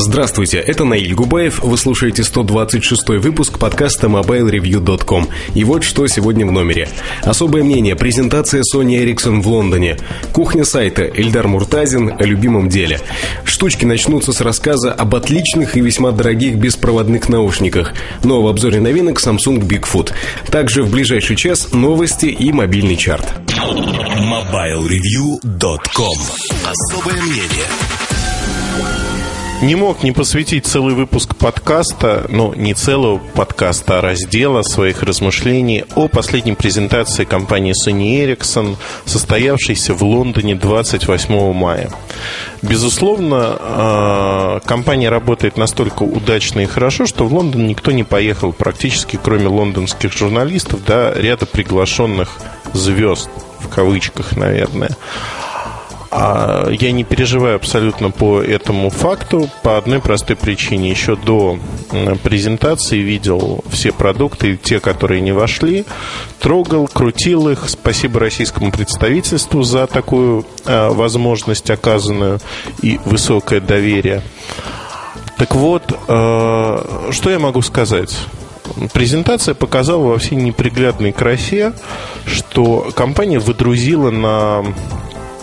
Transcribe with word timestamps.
Здравствуйте, 0.00 0.58
это 0.58 0.84
Наиль 0.84 1.12
Губаев. 1.12 1.58
Вы 1.58 1.76
слушаете 1.76 2.22
126 2.22 3.08
выпуск 3.18 3.58
подкаста 3.58 4.06
MobileReview.com. 4.06 5.26
И 5.56 5.64
вот 5.64 5.82
что 5.82 6.06
сегодня 6.06 6.46
в 6.46 6.52
номере. 6.52 6.88
Особое 7.24 7.64
мнение. 7.64 7.96
Презентация 7.96 8.62
Sony 8.62 9.02
Ericsson 9.02 9.40
в 9.40 9.48
Лондоне. 9.48 9.96
Кухня 10.32 10.64
сайта. 10.64 11.02
Эльдар 11.02 11.48
Муртазин 11.48 12.12
о 12.16 12.22
любимом 12.22 12.68
деле. 12.68 13.00
Штучки 13.42 13.84
начнутся 13.84 14.32
с 14.32 14.40
рассказа 14.40 14.92
об 14.92 15.16
отличных 15.16 15.76
и 15.76 15.80
весьма 15.80 16.12
дорогих 16.12 16.58
беспроводных 16.58 17.28
наушниках. 17.28 17.92
Но 18.22 18.40
в 18.40 18.46
обзоре 18.46 18.80
новинок 18.80 19.20
Samsung 19.20 19.66
Bigfoot. 19.66 20.12
Также 20.52 20.84
в 20.84 20.92
ближайший 20.92 21.34
час 21.34 21.72
новости 21.72 22.26
и 22.26 22.52
мобильный 22.52 22.94
чарт. 22.94 23.26
MobileReview.com 23.48 26.18
Особое 26.64 27.20
мнение 27.20 27.66
не 29.60 29.74
мог 29.74 30.04
не 30.04 30.12
посвятить 30.12 30.66
целый 30.66 30.94
выпуск 30.94 31.34
подкаста, 31.34 32.26
ну, 32.28 32.54
не 32.54 32.74
целого 32.74 33.18
подкаста, 33.18 33.98
а 33.98 34.00
раздела 34.00 34.62
своих 34.62 35.02
размышлений 35.02 35.84
о 35.96 36.06
последней 36.06 36.52
презентации 36.52 37.24
компании 37.24 37.74
Sony 37.74 38.24
Ericsson, 38.24 38.76
состоявшейся 39.04 39.94
в 39.94 40.02
Лондоне 40.02 40.54
28 40.54 41.52
мая. 41.52 41.90
Безусловно, 42.62 43.56
а, 43.58 44.60
компания 44.64 45.08
работает 45.08 45.56
настолько 45.56 46.04
удачно 46.04 46.60
и 46.60 46.66
хорошо, 46.66 47.06
что 47.06 47.26
в 47.26 47.34
Лондон 47.34 47.66
никто 47.66 47.90
не 47.90 48.04
поехал 48.04 48.52
практически, 48.52 49.18
кроме 49.20 49.48
лондонских 49.48 50.12
журналистов, 50.12 50.80
да, 50.86 51.12
ряда 51.14 51.46
приглашенных 51.46 52.38
звезд, 52.74 53.28
в 53.58 53.68
кавычках, 53.68 54.36
наверное. 54.36 54.90
А 56.10 56.70
я 56.70 56.92
не 56.92 57.04
переживаю 57.04 57.56
абсолютно 57.56 58.10
по 58.10 58.40
этому 58.40 58.88
факту 58.88 59.50
по 59.62 59.76
одной 59.76 60.00
простой 60.00 60.36
причине. 60.36 60.90
Еще 60.90 61.16
до 61.16 61.58
презентации 62.22 62.98
видел 62.98 63.62
все 63.68 63.92
продукты, 63.92 64.56
те, 64.56 64.80
которые 64.80 65.20
не 65.20 65.32
вошли, 65.32 65.84
трогал, 66.38 66.88
крутил 66.88 67.48
их. 67.48 67.68
Спасибо 67.68 68.20
российскому 68.20 68.72
представительству 68.72 69.62
за 69.62 69.86
такую 69.86 70.46
а, 70.64 70.90
возможность 70.90 71.70
оказанную 71.70 72.40
и 72.80 72.98
высокое 73.04 73.60
доверие. 73.60 74.22
Так 75.36 75.54
вот, 75.54 75.98
а, 76.08 77.10
что 77.10 77.28
я 77.28 77.38
могу 77.38 77.60
сказать? 77.60 78.16
Презентация 78.92 79.54
показала 79.54 80.04
во 80.04 80.18
всей 80.18 80.36
неприглядной 80.36 81.12
красе, 81.12 81.72
что 82.26 82.90
компания 82.94 83.38
выдрузила 83.38 84.10
на 84.10 84.64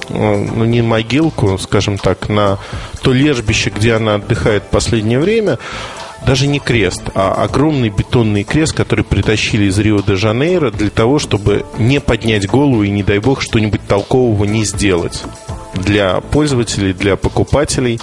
ну, 0.09 0.65
не 0.65 0.81
могилку, 0.81 1.57
скажем 1.57 1.97
так, 1.97 2.29
на 2.29 2.59
то 3.01 3.13
лежбище, 3.13 3.69
где 3.69 3.93
она 3.93 4.15
отдыхает 4.15 4.63
последнее 4.69 5.19
время, 5.19 5.57
даже 6.25 6.47
не 6.47 6.59
крест, 6.59 7.03
а 7.13 7.43
огромный 7.43 7.89
бетонный 7.89 8.43
крест, 8.43 8.73
который 8.73 9.05
притащили 9.05 9.65
из 9.65 9.77
Рио-де-Жанейро 9.77 10.71
для 10.71 10.89
того, 10.89 11.19
чтобы 11.19 11.65
не 11.77 11.99
поднять 12.01 12.47
голову 12.47 12.83
и, 12.83 12.89
не 12.89 13.03
дай 13.03 13.19
бог, 13.19 13.41
что-нибудь 13.41 13.81
толкового 13.87 14.45
не 14.45 14.65
сделать 14.65 15.23
для 15.75 16.21
пользователей, 16.21 16.93
для 16.93 17.15
покупателей. 17.15 17.99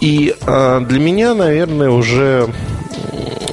И 0.00 0.34
а, 0.46 0.80
для 0.80 1.00
меня, 1.00 1.34
наверное, 1.34 1.90
уже 1.90 2.48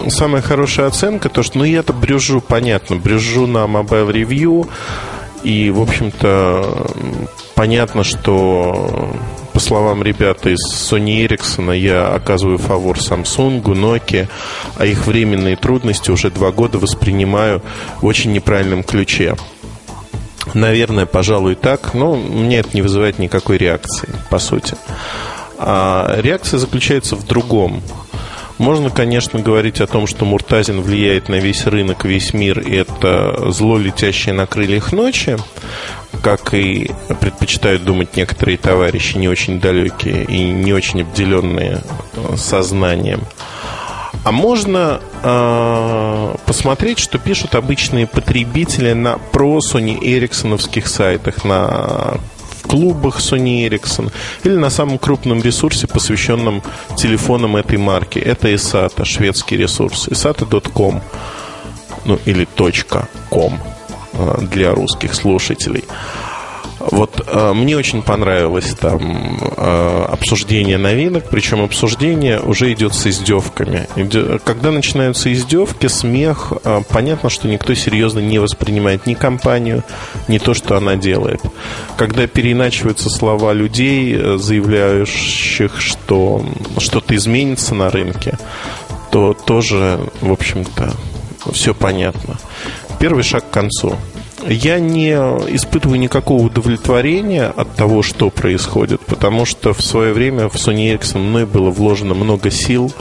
самая 0.10 0.42
хорошая 0.42 0.88
оценка, 0.88 1.30
то, 1.30 1.42
что, 1.42 1.58
ну, 1.58 1.64
я-то 1.64 1.94
брюжу, 1.94 2.42
понятно, 2.42 2.98
брюжу 2.98 3.48
на 3.48 3.66
Mobile 3.66 4.12
Review, 4.12 4.70
и, 5.46 5.70
в 5.70 5.80
общем-то, 5.80 6.88
понятно, 7.54 8.04
что 8.04 9.12
по 9.54 9.60
словам 9.60 10.02
ребят 10.02 10.48
из 10.48 10.58
Sony 10.74 11.24
Ericsson, 11.24 11.78
я 11.78 12.08
оказываю 12.16 12.58
фавор 12.58 12.98
Samsung, 12.98 13.62
Nokia, 13.62 14.28
а 14.76 14.86
их 14.86 15.06
временные 15.06 15.56
трудности 15.56 16.10
уже 16.10 16.32
два 16.32 16.52
года 16.52 16.80
воспринимаю 16.80 17.62
в 18.02 18.06
очень 18.06 18.34
неправильном 18.34 18.84
ключе. 18.84 19.36
Наверное, 20.56 21.06
пожалуй, 21.06 21.54
так, 21.54 21.94
но 21.94 22.16
мне 22.16 22.58
это 22.58 22.70
не 22.74 22.82
вызывает 22.82 23.20
никакой 23.20 23.58
реакции, 23.58 24.10
по 24.32 24.40
сути. 24.40 24.76
А 25.60 26.20
реакция 26.22 26.58
заключается 26.58 27.16
в 27.16 27.26
другом. 27.28 27.84
Можно, 28.58 28.90
конечно, 28.90 29.40
говорить 29.40 29.82
о 29.82 29.88
том, 29.88 30.08
что 30.08 30.24
Муртазин 30.26 30.82
влияет 30.82 31.28
на 31.28 31.36
весь 31.36 31.66
рынок, 31.66 32.06
весь 32.06 32.34
мир, 32.34 32.60
и 32.60 32.76
это 32.76 33.52
зло, 33.52 33.78
летящее 33.78 34.34
на 34.34 34.48
крыльях 34.48 34.94
ночи, 34.94 35.38
как 36.24 36.54
и 36.54 36.90
предпочитают 37.20 37.84
думать 37.84 38.16
некоторые 38.16 38.58
товарищи, 38.58 39.18
не 39.18 39.28
очень 39.28 39.60
далекие 39.60 40.24
и 40.24 40.50
не 40.50 40.74
очень 40.74 41.02
обделенные 41.02 41.82
сознанием. 42.38 43.22
А 44.24 44.32
можно 44.32 45.02
э, 45.22 46.36
посмотреть, 46.48 46.98
что 46.98 47.20
пишут 47.20 47.54
обычные 47.54 48.08
потребители 48.08 48.94
на 48.94 49.20
про 49.20 49.60
Sony 49.60 50.00
Эриксоновских 50.02 50.88
сайтах, 50.88 51.44
на 51.44 52.18
клубах 52.68 53.20
Sony 53.20 53.68
Ericsson 53.68 54.12
или 54.44 54.56
на 54.56 54.70
самом 54.70 54.98
крупном 54.98 55.42
ресурсе, 55.42 55.88
посвященном 55.88 56.62
телефонам 56.98 57.56
этой 57.56 57.78
марки. 57.78 58.20
Это 58.20 58.50
ISATA, 58.50 59.06
шведский 59.06 59.58
ресурс. 59.58 60.08
isata.com 60.08 61.02
ну 62.06 62.20
или 62.26 62.48
.com 63.30 63.60
э, 64.14 64.38
для 64.52 64.74
русских 64.74 65.14
слушателей. 65.14 65.84
Вот 66.92 67.24
э, 67.26 67.54
мне 67.54 67.76
очень 67.76 68.04
понравилось 68.04 68.76
там 68.80 69.40
э, 69.58 70.06
обсуждение 70.12 70.78
новинок, 70.78 71.26
причем 71.30 71.64
обсуждение 71.64 72.40
уже 72.40 72.72
идет 72.74 72.94
с 72.94 73.08
издевками. 73.08 73.88
Когда 74.44 74.72
начинаются 74.72 75.34
издевки, 75.34 75.88
смех, 75.88 76.54
э, 76.64 76.82
понятно, 76.90 77.30
что 77.30 77.48
никто 77.48 77.74
серьезно 77.74 78.20
не 78.20 78.38
воспринимает 78.38 79.08
ни 79.08 79.16
компанию, 79.16 79.84
ни 80.28 80.38
то, 80.38 80.54
что 80.54 80.78
она 80.78 80.96
делает. 80.96 81.42
Когда 81.98 82.28
переиначиваются 82.28 83.10
слова 83.10 83.54
людей, 83.54 84.16
э, 84.16 84.38
заявляющих, 84.38 85.82
что 85.82 86.46
что-то 86.78 87.16
изменится 87.16 87.74
на 87.74 87.90
рынке, 87.90 88.38
то 89.12 89.34
тоже, 89.34 90.00
в 90.22 90.32
общем-то, 90.32 90.94
все 91.52 91.74
понятно. 91.74 92.38
Первый 93.00 93.24
шаг 93.24 93.50
к 93.50 93.54
концу 93.54 93.98
я 94.44 94.80
не 94.80 95.12
испытываю 95.12 96.00
никакого 96.00 96.44
удовлетворения 96.44 97.48
от 97.48 97.76
того, 97.76 98.04
что 98.04 98.30
происходит, 98.30 99.02
потому 99.02 99.46
что 99.46 99.74
в 99.74 99.82
свое 99.82 100.14
время 100.14 100.50
в 100.50 100.56
Sony 100.56 100.94
Ericsson 100.94 101.20
мной 101.20 101.46
было 101.46 101.70
вложено 101.70 102.14
много 102.14 102.52
сил, 102.52 102.92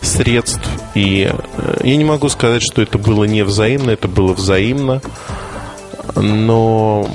средств, 0.00 0.68
и 0.94 1.30
э, 1.32 1.80
я 1.82 1.96
не 1.96 2.04
могу 2.04 2.28
сказать, 2.28 2.62
что 2.62 2.82
это 2.82 2.98
было 2.98 3.24
не 3.24 3.42
взаимно, 3.42 3.90
это 3.90 4.06
было 4.06 4.34
взаимно, 4.34 5.00
но 6.14 7.08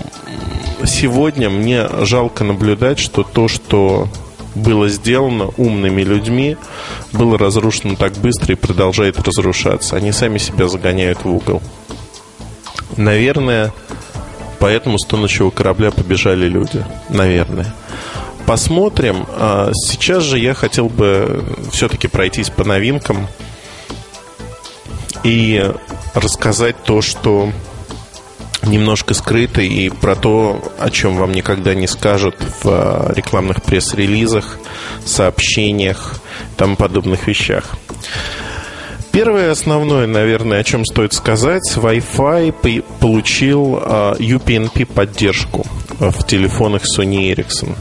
сегодня 0.86 1.50
мне 1.50 1.88
жалко 2.02 2.44
наблюдать, 2.44 2.98
что 2.98 3.24
то, 3.24 3.48
что 3.48 4.08
было 4.56 4.90
сделано 4.90 5.52
умными 5.58 6.02
людьми, 6.02 6.58
было 7.14 7.38
разрушено 7.38 7.96
так 7.96 8.14
быстро 8.14 8.54
и 8.54 8.58
продолжает 8.58 9.20
разрушаться. 9.20 9.96
Они 9.96 10.12
сами 10.12 10.38
себя 10.38 10.68
загоняют 10.68 11.24
в 11.24 11.30
угол. 11.30 11.62
Наверное, 13.00 13.72
поэтому 14.60 15.00
с 15.00 15.08
тонущего 15.08 15.52
корабля 15.52 15.90
побежали 15.90 16.50
люди. 16.50 16.86
Наверное. 17.08 17.74
Посмотрим. 18.46 19.26
А, 19.30 19.72
сейчас 19.74 20.24
же 20.24 20.38
я 20.38 20.54
хотел 20.54 20.90
бы 20.90 21.46
все-таки 21.72 22.10
пройтись 22.10 22.50
по 22.50 22.66
новинкам 22.66 23.28
и 25.24 25.72
рассказать 26.14 26.76
то, 26.84 27.02
что 27.02 27.54
немножко 28.64 29.14
скрыто 29.14 29.62
и 29.62 29.88
про 29.88 30.18
то, 30.18 30.62
о 30.78 30.90
чем 30.90 31.16
вам 31.16 31.32
никогда 31.32 31.74
не 31.76 31.88
скажут 31.88 32.36
в 32.64 32.66
а, 32.66 33.14
рекламных 33.16 33.64
пресс-релизах, 33.64 34.58
сообщениях, 35.06 36.16
там 36.58 36.76
подобных 36.76 37.28
вещах. 37.28 37.64
Первое 39.20 39.52
основное, 39.52 40.08
наверное, 40.08 40.60
о 40.60 40.64
чем 40.64 40.86
стоит 40.86 41.12
сказать, 41.12 41.74
Wi-Fi 41.76 42.86
получил 43.02 43.76
UPnP 43.76 44.84
а, 44.84 44.94
поддержку 44.94 45.68
в 46.00 46.26
телефонах 46.26 46.84
Sony 46.84 47.30
Ericsson. 47.30 47.76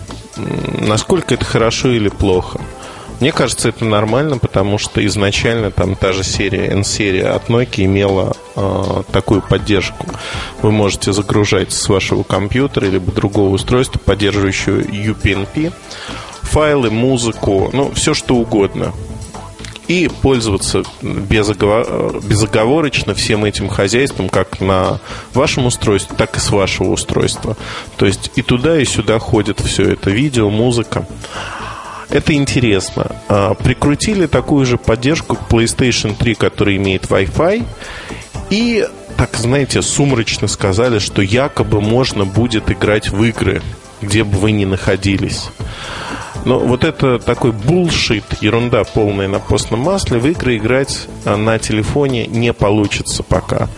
Насколько 0.84 1.34
это 1.34 1.44
хорошо 1.44 1.92
или 1.92 2.08
плохо? 2.08 2.60
Мне 3.20 3.30
кажется, 3.30 3.68
это 3.68 3.84
нормально, 3.84 4.38
потому 4.38 4.78
что 4.78 5.06
изначально 5.06 5.70
там 5.70 5.94
та 5.94 6.10
же 6.10 6.24
серия, 6.24 6.72
N-серия 6.72 7.28
от 7.28 7.48
Nokia 7.48 7.84
имела 7.84 8.36
э, 8.56 9.02
такую 9.12 9.40
поддержку. 9.40 10.08
Вы 10.60 10.72
можете 10.72 11.12
загружать 11.12 11.70
с 11.70 11.88
вашего 11.88 12.24
компьютера 12.24 12.88
или 12.88 12.98
другого 12.98 13.50
устройства, 13.50 14.00
поддерживающего 14.00 14.80
UPnP, 14.80 15.72
файлы, 16.42 16.90
музыку, 16.90 17.70
ну, 17.72 17.92
все 17.92 18.12
что 18.12 18.34
угодно 18.34 18.92
и 19.88 20.08
пользоваться 20.08 20.84
безоговорочно 21.02 23.14
всем 23.14 23.44
этим 23.44 23.68
хозяйством, 23.68 24.28
как 24.28 24.60
на 24.60 25.00
вашем 25.32 25.66
устройстве, 25.66 26.14
так 26.16 26.36
и 26.36 26.40
с 26.40 26.50
вашего 26.50 26.90
устройства. 26.90 27.56
То 27.96 28.06
есть 28.06 28.30
и 28.36 28.42
туда, 28.42 28.78
и 28.78 28.84
сюда 28.84 29.18
ходит 29.18 29.60
все 29.60 29.92
это, 29.92 30.10
видео, 30.10 30.50
музыка. 30.50 31.06
Это 32.10 32.34
интересно. 32.34 33.16
А, 33.28 33.54
прикрутили 33.54 34.26
такую 34.26 34.66
же 34.66 34.78
поддержку 34.78 35.36
к 35.36 35.50
PlayStation 35.50 36.16
3, 36.16 36.34
который 36.34 36.76
имеет 36.76 37.04
Wi-Fi. 37.04 37.64
И, 38.50 38.86
так 39.16 39.36
знаете, 39.36 39.82
сумрачно 39.82 40.48
сказали, 40.48 41.00
что 41.00 41.22
якобы 41.22 41.80
можно 41.80 42.24
будет 42.24 42.70
играть 42.70 43.10
в 43.10 43.22
игры, 43.24 43.62
где 44.00 44.24
бы 44.24 44.38
вы 44.38 44.52
ни 44.52 44.64
находились. 44.64 45.50
Но 46.48 46.58
вот 46.58 46.82
это 46.82 47.18
такой 47.18 47.52
булшит, 47.52 48.24
ерунда 48.40 48.82
полная 48.82 49.28
на 49.28 49.38
постном 49.38 49.80
масле, 49.80 50.18
в 50.18 50.26
игры 50.26 50.56
играть 50.56 51.06
а, 51.26 51.36
на 51.36 51.58
телефоне 51.58 52.26
не 52.26 52.54
получится 52.54 53.22
пока. 53.22 53.68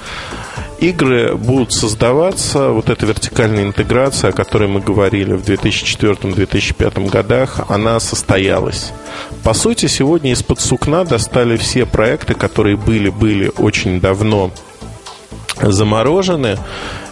Игры 0.78 1.34
будут 1.34 1.72
создаваться, 1.72 2.69
вот 2.69 2.88
эта 2.88 3.06
вертикальная 3.06 3.64
интеграция, 3.64 4.31
о 4.31 4.32
которой 4.32 4.69
мы 4.69 4.78
говорили 4.78 5.32
в 5.32 5.43
2004-2005 5.43 7.11
годах, 7.11 7.58
она 7.69 7.99
состоялась. 7.99 8.93
По 9.43 9.52
сути, 9.52 9.87
сегодня 9.87 10.31
из-под 10.31 10.61
сукна 10.61 11.02
достали 11.02 11.56
все 11.56 11.87
проекты, 11.87 12.34
которые 12.34 12.76
были-были 12.76 13.50
очень 13.58 14.00
давно 14.00 14.52
заморожены. 15.61 16.56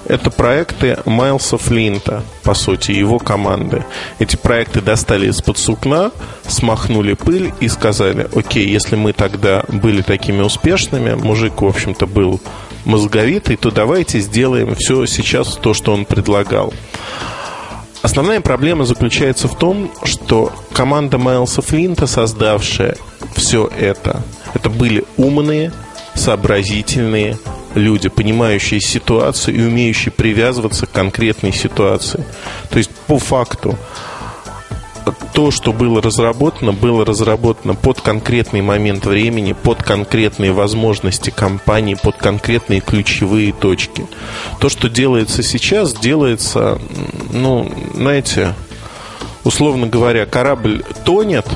Это 0.09 0.31
проекты 0.31 0.99
Майлса 1.05 1.59
Флинта, 1.59 2.23
по 2.43 2.55
сути, 2.55 2.93
его 2.93 3.19
команды. 3.19 3.85
Эти 4.19 4.37
проекты 4.37 4.81
достали 4.81 5.29
из-под 5.29 5.59
сукна, 5.59 6.13
смахнули 6.47 7.13
пыль 7.13 7.53
и 7.61 7.69
сказали, 7.69 8.27
окей, 8.35 8.67
если 8.67 8.97
мы 8.97 9.13
тогда 9.13 9.65
были 9.69 10.01
такими 10.01 10.41
успешными, 10.41 11.13
мужик, 11.13 11.61
в 11.61 11.67
общем-то, 11.67 12.07
был 12.07 12.41
мозговитый, 12.87 13.57
то 13.57 13.71
давайте 13.71 14.21
сделаем 14.21 14.75
все 14.77 15.05
сейчас 15.05 15.57
то, 15.57 15.75
что 15.75 15.93
он 15.93 16.07
предлагал. 16.07 16.73
Основная 18.01 18.41
проблема 18.41 18.87
заключается 18.87 19.47
в 19.47 19.59
том, 19.59 19.91
что 20.05 20.53
команда 20.73 21.19
Майлса 21.19 21.61
Флинта, 21.61 22.07
создавшая 22.07 22.97
все 23.37 23.71
это, 23.79 24.23
это 24.55 24.71
были 24.71 25.05
умные, 25.19 25.71
сообразительные 26.15 27.37
люди, 27.75 28.09
понимающие 28.09 28.81
ситуацию 28.81 29.57
и 29.57 29.63
умеющие 29.63 30.13
привязываться 30.13 30.87
к 30.87 30.93
конкретной 30.93 31.53
ситуации. 31.53 32.25
То 32.71 32.79
есть 32.79 32.91
по 33.07 33.19
факту 33.19 33.77
то, 35.33 35.51
что 35.51 35.73
было 35.73 36.03
разработано, 36.03 36.73
было 36.73 37.05
разработано 37.05 37.75
под 37.75 38.01
конкретный 38.01 38.61
момент 38.61 39.07
времени, 39.07 39.53
под 39.53 39.83
конкретные 39.83 40.53
возможности 40.53 41.31
компании, 41.31 41.95
под 41.95 42.17
конкретные 42.17 42.81
ключевые 42.81 43.53
точки. 43.53 44.07
То, 44.61 44.69
что 44.69 44.89
делается 44.89 45.43
сейчас, 45.43 45.95
делается, 45.95 46.81
ну, 47.33 47.71
знаете, 47.95 48.55
условно 49.45 49.87
говоря, 49.87 50.27
корабль 50.27 50.85
тонет, 51.05 51.47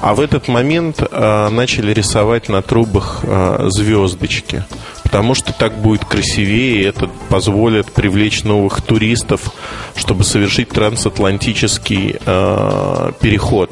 а 0.00 0.14
в 0.14 0.20
этот 0.20 0.48
момент 0.48 1.02
э, 1.02 1.48
начали 1.50 1.92
рисовать 1.92 2.48
на 2.48 2.62
трубах 2.62 3.20
э, 3.22 3.66
звездочки 3.68 4.64
потому 5.08 5.34
что 5.34 5.54
так 5.54 5.72
будет 5.78 6.04
красивее, 6.04 6.82
и 6.82 6.84
это 6.84 7.08
позволит 7.30 7.90
привлечь 7.90 8.44
новых 8.44 8.82
туристов, 8.82 9.54
чтобы 9.96 10.22
совершить 10.22 10.68
трансатлантический 10.68 12.16
э, 12.26 13.12
переход. 13.18 13.70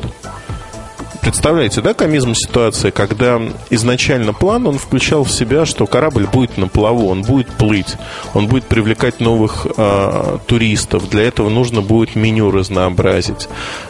Представляете, 1.21 1.83
да, 1.83 1.93
комизм 1.93 2.33
ситуация, 2.35 2.91
когда 2.91 3.39
изначально 3.69 4.33
план, 4.33 4.67
он 4.67 4.79
включал 4.79 5.25
в 5.25 5.31
себя, 5.31 5.67
что 5.67 5.87
корабль 5.87 6.27
будет 6.27 6.57
на 6.57 6.69
плаву, 6.69 7.09
он 7.09 7.21
будет 7.21 7.49
плыть, 7.49 7.97
он 8.33 8.47
будет 8.47 8.65
привлекать 8.65 9.21
новых 9.21 9.67
э, 9.77 10.39
туристов. 10.47 11.11
Для 11.11 11.25
этого 11.25 11.51
нужно 11.51 11.83
будет 11.83 12.17
меню 12.17 12.51
разнообразить. 12.51 13.47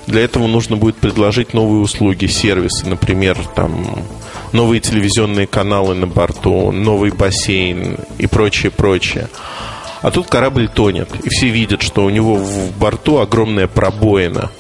Для 0.09 0.25
этого 0.25 0.49
нужно 0.49 0.77
будет 0.77 0.97
предложить 0.97 1.55
новые 1.55 1.81
услуги, 1.81 2.27
сервисы, 2.27 2.89
например, 2.89 3.39
там 3.55 4.03
новые 4.53 4.81
телевизионные 4.81 5.47
каналы 5.47 5.95
на 5.95 6.07
борту, 6.07 6.73
новый 6.73 7.11
бассейн 7.11 7.99
и 8.19 8.27
прочее, 8.27 8.71
прочее. 8.71 9.29
А 10.03 10.11
тут 10.11 10.29
корабль 10.29 10.69
тонет, 10.69 11.09
и 11.25 11.29
все 11.29 11.49
видят, 11.49 11.83
что 11.83 12.05
у 12.05 12.11
него 12.11 12.37
в 12.37 12.77
борту 12.79 13.19
огромная 13.19 13.67
пробоина. 13.67 14.51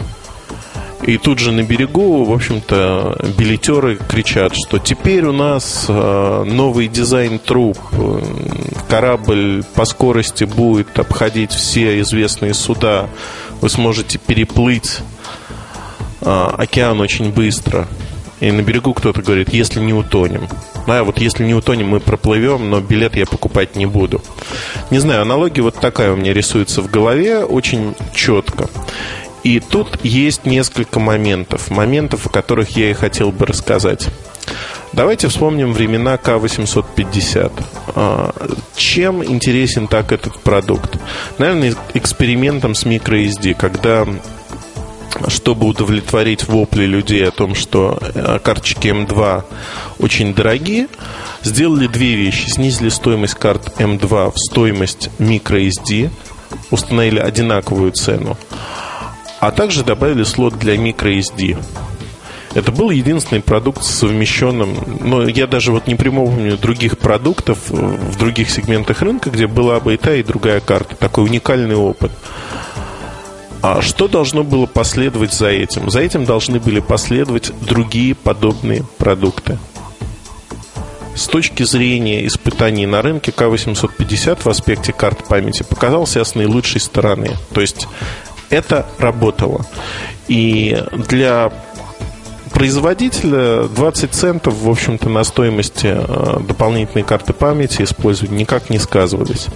И 1.02 1.18
тут 1.18 1.38
же 1.38 1.52
на 1.52 1.62
берегу, 1.62 2.24
в 2.24 2.32
общем-то, 2.32 3.32
билетеры 3.38 3.96
кричат, 3.96 4.54
что 4.56 4.78
теперь 4.78 5.24
у 5.26 5.32
нас 5.32 5.84
э, 5.88 6.44
новый 6.44 6.88
дизайн 6.88 7.38
труб, 7.38 7.78
корабль 8.88 9.62
по 9.74 9.84
скорости 9.84 10.44
будет 10.44 10.98
обходить 10.98 11.52
все 11.52 12.00
известные 12.00 12.54
суда, 12.54 13.08
вы 13.60 13.68
сможете 13.68 14.18
переплыть 14.18 15.00
э, 16.22 16.48
океан 16.58 17.00
очень 17.00 17.30
быстро. 17.30 17.86
И 18.40 18.50
на 18.50 18.62
берегу 18.62 18.92
кто-то 18.92 19.22
говорит, 19.22 19.52
если 19.52 19.80
не 19.80 19.94
утонем. 19.94 20.48
Да, 20.86 21.04
вот 21.04 21.18
если 21.18 21.44
не 21.44 21.54
утонем, 21.54 21.88
мы 21.88 22.00
проплывем, 22.00 22.68
но 22.70 22.80
билет 22.80 23.16
я 23.16 23.26
покупать 23.26 23.76
не 23.76 23.86
буду. 23.86 24.22
Не 24.90 24.98
знаю, 24.98 25.22
аналогия 25.22 25.62
вот 25.62 25.76
такая 25.76 26.12
у 26.12 26.16
меня 26.16 26.32
рисуется 26.32 26.82
в 26.82 26.90
голове, 26.90 27.44
очень 27.44 27.94
четко. 28.14 28.68
И 29.42 29.60
тут 29.60 30.04
есть 30.04 30.44
несколько 30.44 31.00
моментов, 31.00 31.70
моментов, 31.70 32.26
о 32.26 32.30
которых 32.30 32.70
я 32.76 32.90
и 32.90 32.94
хотел 32.94 33.30
бы 33.30 33.46
рассказать. 33.46 34.08
Давайте 34.92 35.28
вспомним 35.28 35.72
времена 35.72 36.16
К-850. 36.16 37.52
А, 37.94 38.32
чем 38.76 39.24
интересен 39.24 39.88
так 39.88 40.10
этот 40.12 40.40
продукт? 40.40 40.96
Наверное, 41.38 41.74
экспериментом 41.94 42.74
с 42.74 42.84
microSD, 42.84 43.54
когда 43.54 44.06
чтобы 45.28 45.66
удовлетворить 45.66 46.48
вопли 46.48 46.84
людей 46.84 47.26
о 47.26 47.30
том, 47.30 47.54
что 47.54 47.98
э, 48.00 48.38
карточки 48.42 48.88
М2 48.88 49.44
очень 49.98 50.34
дорогие, 50.34 50.88
сделали 51.42 51.86
две 51.86 52.14
вещи. 52.14 52.48
Снизили 52.48 52.88
стоимость 52.88 53.34
карт 53.34 53.74
М2 53.78 54.32
в 54.32 54.38
стоимость 54.38 55.10
microSD, 55.18 56.10
установили 56.70 57.18
одинаковую 57.18 57.92
цену, 57.92 58.36
а 59.40 59.50
также 59.50 59.84
добавили 59.84 60.24
слот 60.24 60.58
для 60.58 60.76
microSD. 60.76 61.56
Это 62.56 62.72
был 62.72 62.88
единственный 62.88 63.42
продукт 63.42 63.84
с 63.84 63.98
совмещенным, 63.98 64.78
но 65.02 65.28
я 65.28 65.46
даже 65.46 65.72
вот 65.72 65.86
не 65.86 65.94
припомню 65.94 66.56
других 66.56 66.96
продуктов 66.96 67.58
в 67.68 68.16
других 68.16 68.48
сегментах 68.48 69.02
рынка, 69.02 69.28
где 69.28 69.46
была 69.46 69.78
бы 69.78 69.92
и 69.92 69.96
та, 69.98 70.14
и 70.14 70.22
другая 70.22 70.60
карта. 70.60 70.96
Такой 70.96 71.24
уникальный 71.24 71.76
опыт. 71.76 72.12
А 73.68 73.82
что 73.82 74.06
должно 74.06 74.44
было 74.44 74.66
последовать 74.66 75.32
за 75.32 75.48
этим? 75.48 75.90
За 75.90 75.98
этим 75.98 76.24
должны 76.24 76.60
были 76.60 76.78
последовать 76.78 77.50
другие 77.62 78.14
подобные 78.14 78.84
продукты. 78.96 79.58
С 81.16 81.26
точки 81.26 81.64
зрения 81.64 82.24
испытаний 82.28 82.86
на 82.86 83.02
рынке 83.02 83.32
К850 83.32 84.42
в 84.44 84.46
аспекте 84.46 84.92
карт 84.92 85.26
памяти 85.26 85.64
показался 85.64 86.22
с 86.22 86.36
наилучшей 86.36 86.80
стороны. 86.80 87.32
То 87.52 87.60
есть 87.60 87.88
это 88.50 88.86
работало. 89.00 89.66
И 90.28 90.80
для 91.08 91.52
производителя 92.50 93.64
20 93.68 94.12
центов, 94.12 94.54
в 94.54 94.68
общем-то, 94.68 95.08
на 95.08 95.24
стоимости 95.24 95.88
э, 95.92 96.40
дополнительной 96.40 97.04
карты 97.04 97.32
памяти 97.32 97.82
использовать 97.82 98.30
никак 98.30 98.70
не 98.70 98.78
сказывались. 98.78 99.48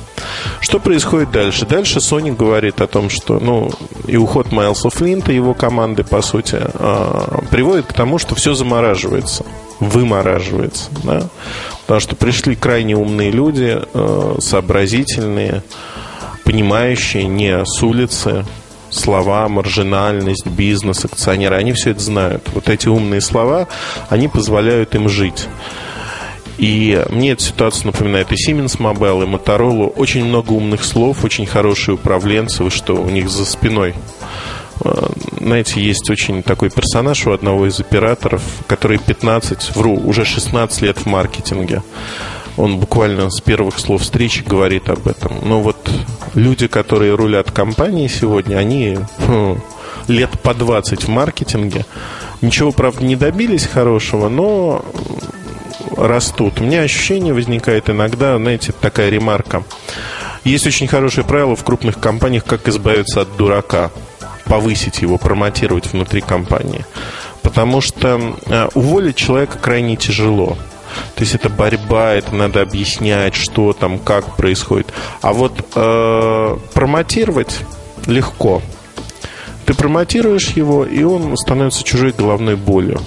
Что 0.61 0.80
происходит 0.80 1.30
дальше? 1.30 1.66
Дальше 1.66 1.99
Sony 1.99 2.35
говорит 2.35 2.80
о 2.80 2.87
том, 2.87 3.11
что 3.11 3.38
ну, 3.40 3.70
и 4.06 4.16
уход 4.16 4.52
Майлса 4.52 4.90
Флинта, 4.90 5.32
его 5.32 5.54
команды, 5.54 6.04
по 6.04 6.23
сути, 6.23 6.59
э, 6.61 7.38
приводит 7.50 7.87
к 7.87 7.92
тому, 7.92 8.18
что 8.18 8.35
все 8.35 8.54
замораживается, 8.54 9.44
вымораживается. 9.78 10.90
Да? 11.04 11.23
Потому 11.82 12.00
что 12.00 12.16
пришли 12.16 12.54
крайне 12.56 12.97
умные 12.97 13.30
люди, 13.30 13.80
э, 13.80 14.37
сообразительные, 14.40 15.62
понимающие 16.44 17.25
не 17.25 17.64
с 17.64 17.82
улицы, 17.82 18.44
слова, 18.90 19.49
маржинальность, 19.49 20.47
бизнес, 20.47 21.04
акционеры, 21.04 21.56
они 21.56 21.73
все 21.73 21.90
это 21.90 22.00
знают. 22.00 22.49
Вот 22.52 22.68
эти 22.68 22.88
умные 22.88 23.20
слова, 23.20 23.68
они 24.09 24.28
позволяют 24.28 24.94
им 24.94 25.09
жить. 25.09 25.49
И 26.59 27.02
мне 27.09 27.30
эта 27.32 27.42
ситуация 27.42 27.87
напоминает 27.87 28.30
и 28.32 28.35
Siemens 28.35 28.78
Mobile, 28.78 29.25
и 29.25 29.26
Motorola. 29.26 29.87
Очень 29.97 30.26
много 30.26 30.52
умных 30.52 30.85
слов, 30.85 31.25
очень 31.25 31.47
хорошие 31.47 31.94
управленцы. 31.94 32.68
Что, 32.68 32.97
у 32.97 33.09
них 33.09 33.30
за 33.30 33.47
спиной? 33.47 33.94
Э, 34.85 35.06
знаете, 35.40 35.80
есть 35.80 36.11
очень 36.11 36.42
такой 36.42 36.68
персонаж 36.68 37.26
у 37.26 37.32
одного 37.32 37.66
из 37.66 37.80
операторов, 37.80 38.42
который 38.66 38.99
15, 38.99 39.75
вру, 39.75 39.94
уже 39.94 40.26
16 40.26 40.82
лет 40.82 40.99
в 40.99 41.06
маркетинге. 41.06 41.82
Он 42.57 42.78
буквально 42.78 43.30
с 43.30 43.40
первых 43.40 43.78
слов 43.78 44.02
встречи 44.02 44.42
говорит 44.42 44.88
об 44.88 45.07
этом. 45.07 45.38
Но 45.42 45.61
вот 45.61 45.90
люди, 46.35 46.66
которые 46.66 47.14
рулят 47.14 47.50
компанией 47.50 48.09
сегодня, 48.09 48.57
они 48.57 48.99
хм, 49.19 49.61
лет 50.09 50.30
по 50.42 50.54
20 50.54 51.04
в 51.04 51.09
маркетинге. 51.09 51.87
Ничего, 52.40 52.73
правда, 52.73 53.04
не 53.04 53.16
добились 53.16 53.66
хорошего, 53.66 54.28
но 54.28 54.85
растут. 55.97 56.61
У 56.61 56.64
меня 56.64 56.83
ощущение 56.83 57.35
возникает 57.35 57.90
иногда, 57.90 58.37
знаете, 58.37 58.73
такая 58.73 59.11
ремарка. 59.11 59.62
Есть 60.45 60.66
очень 60.66 60.88
хорошее 60.88 61.26
правило 61.26 61.54
в 61.54 61.64
крупных 61.64 62.00
компаниях, 62.00 62.45
как 62.45 62.66
избавиться 62.69 63.21
от 63.21 63.37
дурака. 63.37 63.90
Повысить 64.47 65.02
его, 65.02 65.19
промотировать 65.19 65.92
внутри 65.92 66.23
компании. 66.23 66.85
Потому 67.42 67.80
что 67.80 68.37
э, 68.47 68.69
уволить 68.75 69.16
человека 69.16 69.59
крайне 69.59 69.97
тяжело. 69.97 70.57
То 71.14 71.23
есть 71.23 71.35
это 71.35 71.49
борьба, 71.49 72.12
это 72.12 72.35
надо 72.35 72.62
объяснять, 72.62 73.35
что 73.35 73.73
там, 73.73 73.99
как 73.99 74.37
происходит. 74.37 74.92
А 75.23 75.32
вот 75.32 75.52
э, 75.75 76.56
промотировать 76.75 77.61
легко. 78.06 78.62
Ты 79.66 79.75
промотируешь 79.75 80.50
его, 80.50 80.85
и 80.85 81.02
он 81.02 81.37
становится 81.37 81.85
чужой 81.85 82.12
головной 82.12 82.56
болью. 82.56 83.00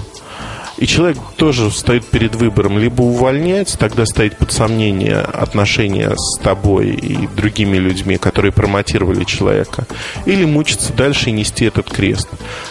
И 0.78 0.88
человек 0.88 1.18
тоже 1.38 1.70
стоит 1.72 2.06
перед 2.06 2.36
выбором 2.36 2.80
либо 2.80 3.04
увольнять, 3.04 3.78
тогда 3.78 4.06
стоит 4.06 4.38
под 4.38 4.52
сомнение 4.52 5.20
отношения 5.20 6.14
с 6.16 6.40
тобой 6.40 6.90
и 6.90 7.28
другими 7.28 7.78
людьми, 7.78 8.18
которые 8.18 8.52
промотировали 8.52 9.24
человека, 9.24 9.86
или 10.26 10.46
мучиться 10.46 10.92
дальше 10.92 11.30
и 11.30 11.34
нести 11.34 11.66
этот 11.66 11.90
крест. 11.90 12.28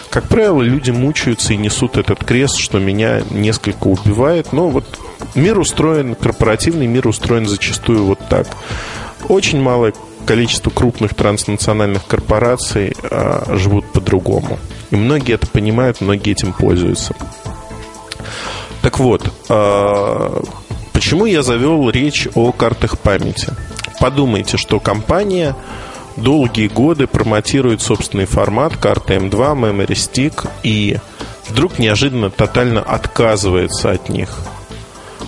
Как 0.09 0.27
правило, 0.27 0.61
люди 0.61 0.91
мучаются 0.91 1.53
и 1.53 1.57
несут 1.57 1.97
этот 1.97 2.23
крест, 2.23 2.57
что 2.57 2.79
меня 2.79 3.21
несколько 3.31 3.87
убивает. 3.87 4.51
Но 4.51 4.69
вот 4.69 4.85
мир 5.33 5.57
устроен, 5.57 6.15
корпоративный 6.15 6.87
мир 6.87 7.07
устроен 7.07 7.47
зачастую 7.47 8.03
вот 8.03 8.19
так. 8.29 8.47
Очень 9.29 9.61
малое 9.61 9.93
количество 10.25 10.69
крупных 10.69 11.15
транснациональных 11.15 12.05
корпораций 12.05 12.93
а, 13.03 13.55
живут 13.57 13.85
по-другому. 13.91 14.59
И 14.91 14.95
многие 14.95 15.35
это 15.35 15.47
понимают, 15.47 16.01
многие 16.01 16.31
этим 16.31 16.53
пользуются. 16.53 17.15
Так 18.81 18.99
вот, 18.99 19.31
а, 19.49 20.43
почему 20.93 21.25
я 21.25 21.43
завел 21.43 21.89
речь 21.89 22.27
о 22.35 22.51
картах 22.51 22.99
памяти? 22.99 23.47
Подумайте, 23.99 24.57
что 24.57 24.79
компания 24.79 25.55
долгие 26.17 26.67
годы 26.67 27.07
промотирует 27.07 27.81
собственный 27.81 28.25
формат 28.25 28.77
карты 28.77 29.15
M2, 29.15 29.31
Memory 29.31 29.87
Stick 29.87 30.49
и 30.63 30.97
вдруг 31.47 31.79
неожиданно 31.79 32.29
тотально 32.29 32.81
отказывается 32.81 33.91
от 33.91 34.09
них. 34.09 34.29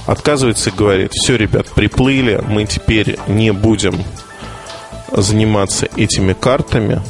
Отказывается 0.05 0.69
и 0.69 0.73
говорит, 0.73 1.11
все, 1.13 1.35
ребят, 1.35 1.67
приплыли, 1.69 2.41
мы 2.47 2.65
теперь 2.65 3.17
не 3.27 3.51
будем 3.51 4.03
заниматься 5.11 5.87
этими 5.95 6.33
картами, 6.33 7.01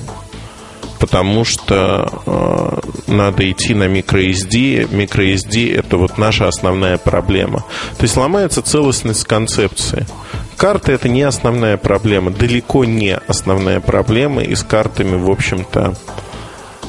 потому 1.00 1.44
что 1.46 2.22
э, 2.26 3.12
надо 3.12 3.50
идти 3.50 3.74
на 3.74 3.86
microSD. 3.86 4.90
MicroSD 4.90 5.78
это 5.78 5.98
вот 5.98 6.18
наша 6.18 6.48
основная 6.48 6.98
проблема. 6.98 7.60
То 7.98 8.04
есть 8.04 8.18
ломается 8.18 8.62
целостность 8.62 9.26
концепции. 9.26 10.06
Карты 10.58 10.94
это 10.94 11.10
не 11.10 11.24
основная 11.24 11.78
проблема, 11.78 12.32
далеко 12.32 12.86
не 12.86 13.16
основная 13.28 13.82
проблема, 13.82 14.42
и 14.42 14.56
с 14.56 14.64
картами, 14.64 15.18
в 15.18 15.30
общем-то, 15.30 15.96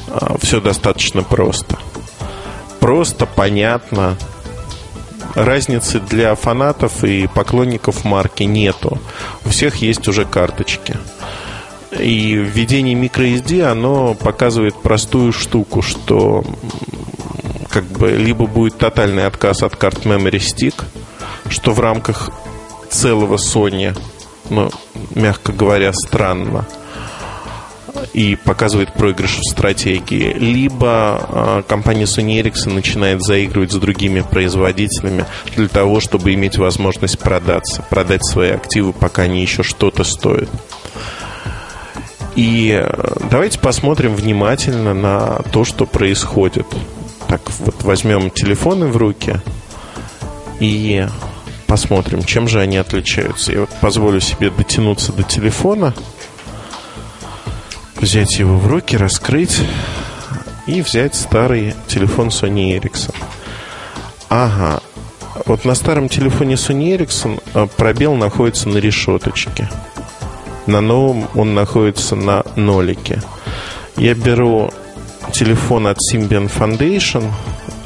э, 0.07 0.35
все 0.41 0.61
достаточно 0.61 1.23
просто. 1.23 1.77
Просто, 2.79 3.25
понятно, 3.25 4.17
разницы 5.35 5.99
для 5.99 6.35
фанатов 6.35 7.03
и 7.03 7.27
поклонников 7.27 8.05
марки 8.05 8.43
нету. 8.43 8.99
У 9.45 9.49
всех 9.49 9.77
есть 9.77 10.07
уже 10.07 10.25
карточки. 10.25 10.95
И 11.91 12.33
введение 12.33 12.95
microSD, 12.95 13.61
оно 13.61 14.13
показывает 14.13 14.75
простую 14.75 15.31
штуку, 15.31 15.81
что 15.81 16.43
как 17.69 17.85
бы 17.85 18.11
либо 18.11 18.45
будет 18.47 18.77
тотальный 18.77 19.25
отказ 19.25 19.63
от 19.63 19.75
карт 19.75 20.05
Memory 20.05 20.39
Stick, 20.39 20.83
что 21.49 21.71
в 21.71 21.79
рамках 21.79 22.29
целого 22.89 23.37
Sony, 23.37 23.97
ну, 24.49 24.69
мягко 25.15 25.53
говоря, 25.53 25.93
странно, 25.93 26.65
и 28.13 28.35
показывает 28.35 28.93
проигрыш 28.93 29.37
в 29.37 29.49
стратегии, 29.49 30.33
либо 30.33 31.21
э, 31.29 31.63
компания 31.67 32.03
Sony 32.03 32.41
Ericsson 32.41 32.73
начинает 32.73 33.21
заигрывать 33.21 33.71
с 33.71 33.75
другими 33.75 34.21
производителями 34.21 35.25
для 35.55 35.67
того, 35.67 35.99
чтобы 35.99 36.33
иметь 36.33 36.57
возможность 36.57 37.19
продаться, 37.19 37.83
продать 37.89 38.25
свои 38.25 38.51
активы, 38.51 38.93
пока 38.93 39.23
они 39.23 39.41
еще 39.41 39.63
что-то 39.63 40.03
стоят. 40.03 40.49
И 42.37 42.69
э, 42.71 43.15
давайте 43.31 43.57
посмотрим 43.57 44.13
внимательно 44.13 44.93
на 44.93 45.41
то, 45.51 45.65
что 45.65 45.87
происходит. 45.87 46.67
Так, 47.27 47.41
вот 47.59 47.81
возьмем 47.81 48.29
телефоны 48.29 48.85
в 48.85 48.95
руки 48.95 49.41
и 50.59 51.07
посмотрим, 51.65 52.23
чем 52.23 52.47
же 52.47 52.59
они 52.61 52.77
отличаются. 52.77 53.51
Я 53.51 53.61
вот 53.61 53.71
позволю 53.81 54.19
себе 54.19 54.51
дотянуться 54.51 55.13
до 55.13 55.23
телефона, 55.23 55.95
взять 57.95 58.37
его 58.37 58.55
в 58.55 58.67
руки, 58.67 58.95
раскрыть 58.95 59.59
и 60.67 60.83
взять 60.83 61.15
старый 61.15 61.73
телефон 61.87 62.27
Sony 62.27 62.79
Ericsson. 62.79 63.15
Ага, 64.29 64.81
вот 65.47 65.65
на 65.65 65.73
старом 65.73 66.07
телефоне 66.07 66.53
Sony 66.53 66.95
Ericsson 66.95 67.41
э, 67.55 67.67
пробел 67.77 68.13
находится 68.13 68.69
на 68.69 68.77
решеточке. 68.77 69.67
На 70.67 70.81
новом 70.81 71.27
он 71.33 71.53
находится 71.55 72.15
на 72.15 72.43
нолике. 72.55 73.21
Я 73.95 74.13
беру 74.13 74.69
телефон 75.31 75.87
от 75.87 75.97
Symbian 75.97 76.51
Foundation. 76.53 77.31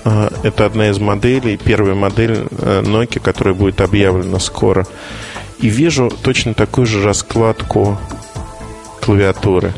А, 0.04 0.34
это 0.44 0.66
одна 0.66 0.90
из 0.90 0.98
моделей, 0.98 1.58
первая 1.58 1.94
модель 1.94 2.48
э, 2.50 2.82
Nokia, 2.84 3.20
которая 3.20 3.54
будет 3.54 3.82
объявлена 3.82 4.40
скоро. 4.40 4.88
И 5.60 5.70
вижу 5.70 6.12
точно 6.24 6.56
такую 6.56 6.88
же 6.88 7.04
раскладку 7.04 8.00
клавиатуры. 9.00 9.74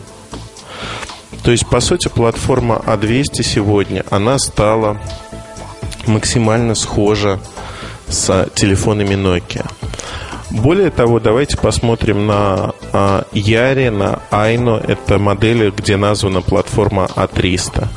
То 1.44 1.52
есть, 1.52 1.68
по 1.68 1.82
сути, 1.82 2.08
платформа 2.08 2.82
A200 2.86 3.44
сегодня, 3.44 4.06
она 4.10 4.40
стала 4.40 4.98
максимально 6.08 6.74
схожа 6.74 7.40
с 8.08 8.48
телефонами 8.56 9.16
Nokia. 9.16 9.70
Более 10.54 10.92
того, 10.92 11.20
давайте 11.20 11.58
посмотрим 11.58 12.28
на 12.28 12.76
а, 12.92 13.26
Яре, 13.32 13.90
на 13.90 14.20
Айно. 14.30 14.80
Это 14.88 15.18
модели, 15.18 15.74
где 15.76 15.98
названа 15.98 16.44
платформа 16.44 17.10
А300. 17.16 17.88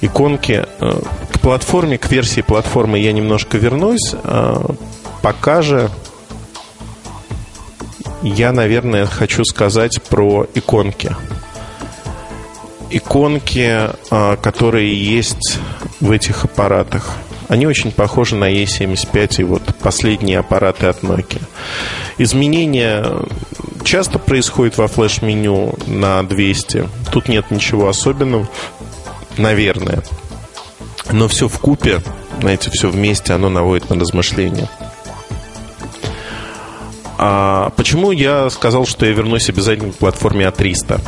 Иконки 0.00 0.64
э, 0.80 1.00
к 1.30 1.40
платформе, 1.40 1.98
к 1.98 2.10
версии 2.10 2.40
платформы 2.40 2.98
я 2.98 3.12
немножко 3.12 3.58
вернусь. 3.58 4.14
Э, 4.14 4.56
пока 5.20 5.60
же 5.60 5.90
я, 8.22 8.52
наверное, 8.52 9.04
хочу 9.04 9.44
сказать 9.44 10.00
про 10.08 10.46
иконки. 10.54 11.14
Иконки, 12.88 13.90
э, 14.10 14.36
которые 14.40 14.98
есть 14.98 15.58
в 16.00 16.10
этих 16.10 16.46
аппаратах– 16.46 17.14
они 17.50 17.66
очень 17.66 17.90
похожи 17.90 18.36
на 18.36 18.48
E75 18.48 19.40
и 19.40 19.42
вот 19.42 19.62
последние 19.82 20.38
аппараты 20.38 20.86
от 20.86 21.02
Nokia. 21.02 21.42
Изменения 22.16 23.04
часто 23.82 24.20
происходят 24.20 24.78
во 24.78 24.86
флеш-меню 24.86 25.74
на 25.88 26.22
200. 26.22 26.88
Тут 27.10 27.28
нет 27.28 27.50
ничего 27.50 27.88
особенного, 27.88 28.48
наверное. 29.36 30.04
Но 31.10 31.26
все 31.26 31.48
в 31.48 31.58
купе, 31.58 32.00
знаете, 32.38 32.70
все 32.70 32.88
вместе, 32.88 33.32
оно 33.32 33.48
наводит 33.48 33.90
на 33.90 33.98
размышления. 33.98 34.68
А 37.18 37.70
почему 37.70 38.12
я 38.12 38.48
сказал, 38.50 38.86
что 38.86 39.06
я 39.06 39.12
вернусь 39.12 39.48
обязательно 39.48 39.90
к 39.90 39.96
платформе 39.96 40.46
А300? 40.46 41.00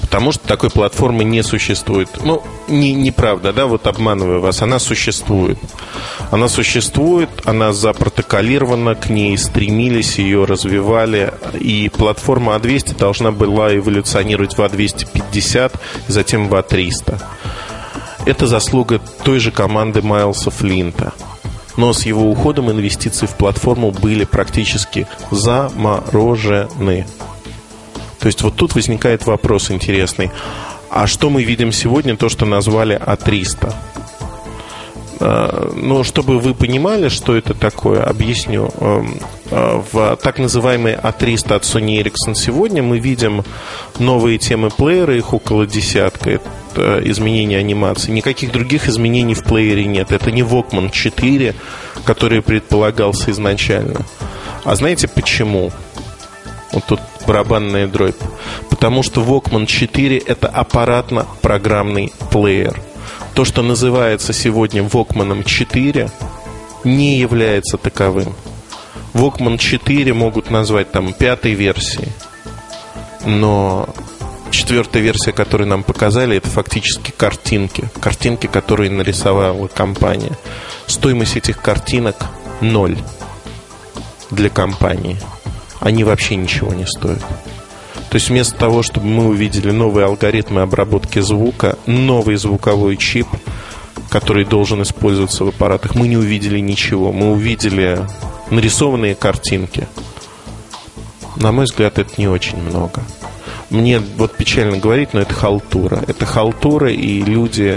Потому 0.00 0.32
что 0.32 0.46
такой 0.46 0.70
платформы 0.70 1.24
не 1.24 1.42
существует. 1.42 2.08
Ну, 2.24 2.42
не, 2.68 2.92
неправда, 2.92 3.52
да, 3.52 3.66
вот 3.66 3.86
обманываю 3.86 4.40
вас. 4.40 4.62
Она 4.62 4.78
существует. 4.78 5.58
Она 6.30 6.48
существует, 6.48 7.30
она 7.44 7.72
запротоколирована, 7.72 8.94
к 8.94 9.08
ней 9.08 9.36
стремились, 9.38 10.18
ее 10.18 10.44
развивали. 10.44 11.32
И 11.58 11.88
платформа 11.88 12.54
А200 12.56 12.98
должна 12.98 13.32
была 13.32 13.74
эволюционировать 13.74 14.56
в 14.56 14.60
А250, 14.60 15.72
затем 16.08 16.48
в 16.48 16.54
А300. 16.54 17.20
Это 18.26 18.46
заслуга 18.46 19.00
той 19.22 19.38
же 19.38 19.50
команды 19.50 20.00
Майлса 20.00 20.50
Флинта. 20.50 21.12
Но 21.76 21.92
с 21.92 22.06
его 22.06 22.30
уходом 22.30 22.70
инвестиции 22.70 23.26
в 23.26 23.34
платформу 23.34 23.90
были 23.90 24.24
практически 24.24 25.06
заморожены. 25.30 27.06
То 28.24 28.28
есть 28.28 28.40
вот 28.40 28.56
тут 28.56 28.74
возникает 28.74 29.26
вопрос 29.26 29.70
интересный. 29.70 30.30
А 30.88 31.06
что 31.06 31.28
мы 31.28 31.44
видим 31.44 31.72
сегодня, 31.72 32.16
то, 32.16 32.30
что 32.30 32.46
назвали 32.46 32.98
А300? 32.98 33.74
А, 35.20 35.70
ну, 35.76 36.02
чтобы 36.04 36.38
вы 36.38 36.54
понимали, 36.54 37.10
что 37.10 37.36
это 37.36 37.52
такое, 37.52 38.02
объясню. 38.02 38.70
Эм, 38.80 39.20
э, 39.50 39.82
в 39.92 40.16
так 40.22 40.38
называемой 40.38 40.94
А300 40.94 41.54
от 41.54 41.64
Sony 41.64 42.02
Ericsson 42.02 42.34
сегодня 42.34 42.82
мы 42.82 42.98
видим 42.98 43.44
новые 43.98 44.38
темы 44.38 44.70
плеера, 44.70 45.14
их 45.14 45.34
около 45.34 45.66
десятка. 45.66 46.40
э, 46.76 47.02
изменения 47.04 47.58
анимации. 47.58 48.10
Никаких 48.10 48.52
других 48.52 48.88
изменений 48.88 49.34
в 49.34 49.44
плеере 49.44 49.84
нет. 49.84 50.12
Это 50.12 50.32
не 50.32 50.40
Walkman 50.40 50.90
4, 50.90 51.54
который 52.06 52.40
предполагался 52.40 53.32
изначально. 53.32 54.00
А 54.64 54.74
знаете 54.76 55.08
почему? 55.08 55.70
Вот 56.74 56.84
тут 56.86 57.00
барабанная 57.26 57.86
дробь. 57.86 58.20
Потому 58.68 59.02
что 59.02 59.22
Walkman 59.22 59.66
4 59.66 60.18
это 60.18 60.48
аппаратно-программный 60.48 62.12
плеер. 62.30 62.80
То, 63.34 63.44
что 63.44 63.62
называется 63.62 64.32
сегодня 64.32 64.82
Walkman 64.82 65.44
4, 65.44 66.10
не 66.82 67.18
является 67.18 67.78
таковым. 67.78 68.34
Walkman 69.14 69.58
4 69.58 70.12
могут 70.12 70.50
назвать 70.50 70.90
там 70.90 71.12
пятой 71.12 71.54
версией. 71.54 72.12
Но 73.24 73.88
четвертая 74.50 75.02
версия, 75.02 75.32
которую 75.32 75.68
нам 75.68 75.84
показали, 75.84 76.36
это 76.36 76.48
фактически 76.48 77.12
картинки. 77.12 77.88
Картинки, 78.00 78.48
которые 78.48 78.90
нарисовала 78.90 79.68
компания. 79.68 80.36
Стоимость 80.86 81.36
этих 81.36 81.62
картинок 81.62 82.16
ноль 82.60 82.98
для 84.30 84.50
компании. 84.50 85.16
Они 85.80 86.04
вообще 86.04 86.36
ничего 86.36 86.72
не 86.72 86.86
стоят. 86.86 87.20
То 88.10 88.16
есть 88.16 88.28
вместо 88.28 88.56
того, 88.56 88.82
чтобы 88.82 89.06
мы 89.06 89.26
увидели 89.26 89.70
новые 89.70 90.06
алгоритмы 90.06 90.62
обработки 90.62 91.18
звука, 91.18 91.78
новый 91.86 92.36
звуковой 92.36 92.96
чип, 92.96 93.26
который 94.08 94.44
должен 94.44 94.82
использоваться 94.82 95.44
в 95.44 95.48
аппаратах, 95.48 95.94
мы 95.94 96.06
не 96.06 96.16
увидели 96.16 96.60
ничего. 96.60 97.12
Мы 97.12 97.32
увидели 97.32 98.06
нарисованные 98.50 99.14
картинки. 99.14 99.88
На 101.36 101.50
мой 101.50 101.64
взгляд, 101.64 101.98
это 101.98 102.12
не 102.16 102.28
очень 102.28 102.58
много. 102.62 103.02
Мне 103.70 103.98
вот 103.98 104.36
печально 104.36 104.76
говорить, 104.76 105.14
но 105.14 105.20
это 105.20 105.34
халтура. 105.34 106.04
Это 106.06 106.26
халтура, 106.26 106.92
и 106.92 107.22
люди, 107.22 107.76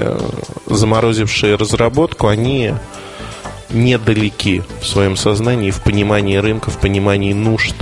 заморозившие 0.67 1.55
разработку, 1.55 2.27
они 2.27 2.73
недалеки 3.69 4.63
в 4.81 4.85
своем 4.85 5.15
сознании, 5.15 5.71
в 5.71 5.81
понимании 5.81 6.37
рынка, 6.37 6.69
в 6.69 6.79
понимании 6.79 7.33
нужд 7.33 7.75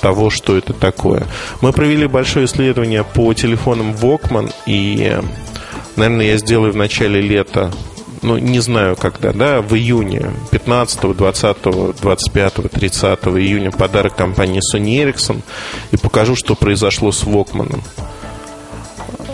того, 0.00 0.30
что 0.30 0.56
это 0.56 0.72
такое. 0.72 1.26
Мы 1.60 1.72
провели 1.72 2.06
большое 2.06 2.46
исследование 2.46 3.04
по 3.04 3.32
телефонам 3.34 3.92
Walkman, 3.92 4.52
и, 4.66 5.18
наверное, 5.96 6.26
я 6.26 6.38
сделаю 6.38 6.72
в 6.72 6.76
начале 6.76 7.20
лета 7.20 7.70
ну, 8.22 8.36
не 8.36 8.60
знаю 8.60 8.96
когда, 8.96 9.32
да, 9.32 9.62
в 9.62 9.74
июне, 9.74 10.30
15, 10.50 11.16
20, 11.16 11.56
25, 12.00 12.54
30 12.70 13.02
июня 13.02 13.70
подарок 13.70 14.14
компании 14.14 14.60
Sony 14.60 15.02
Ericsson 15.02 15.40
и 15.90 15.96
покажу, 15.96 16.36
что 16.36 16.54
произошло 16.54 17.12
с 17.12 17.24
Walkman. 17.24 17.80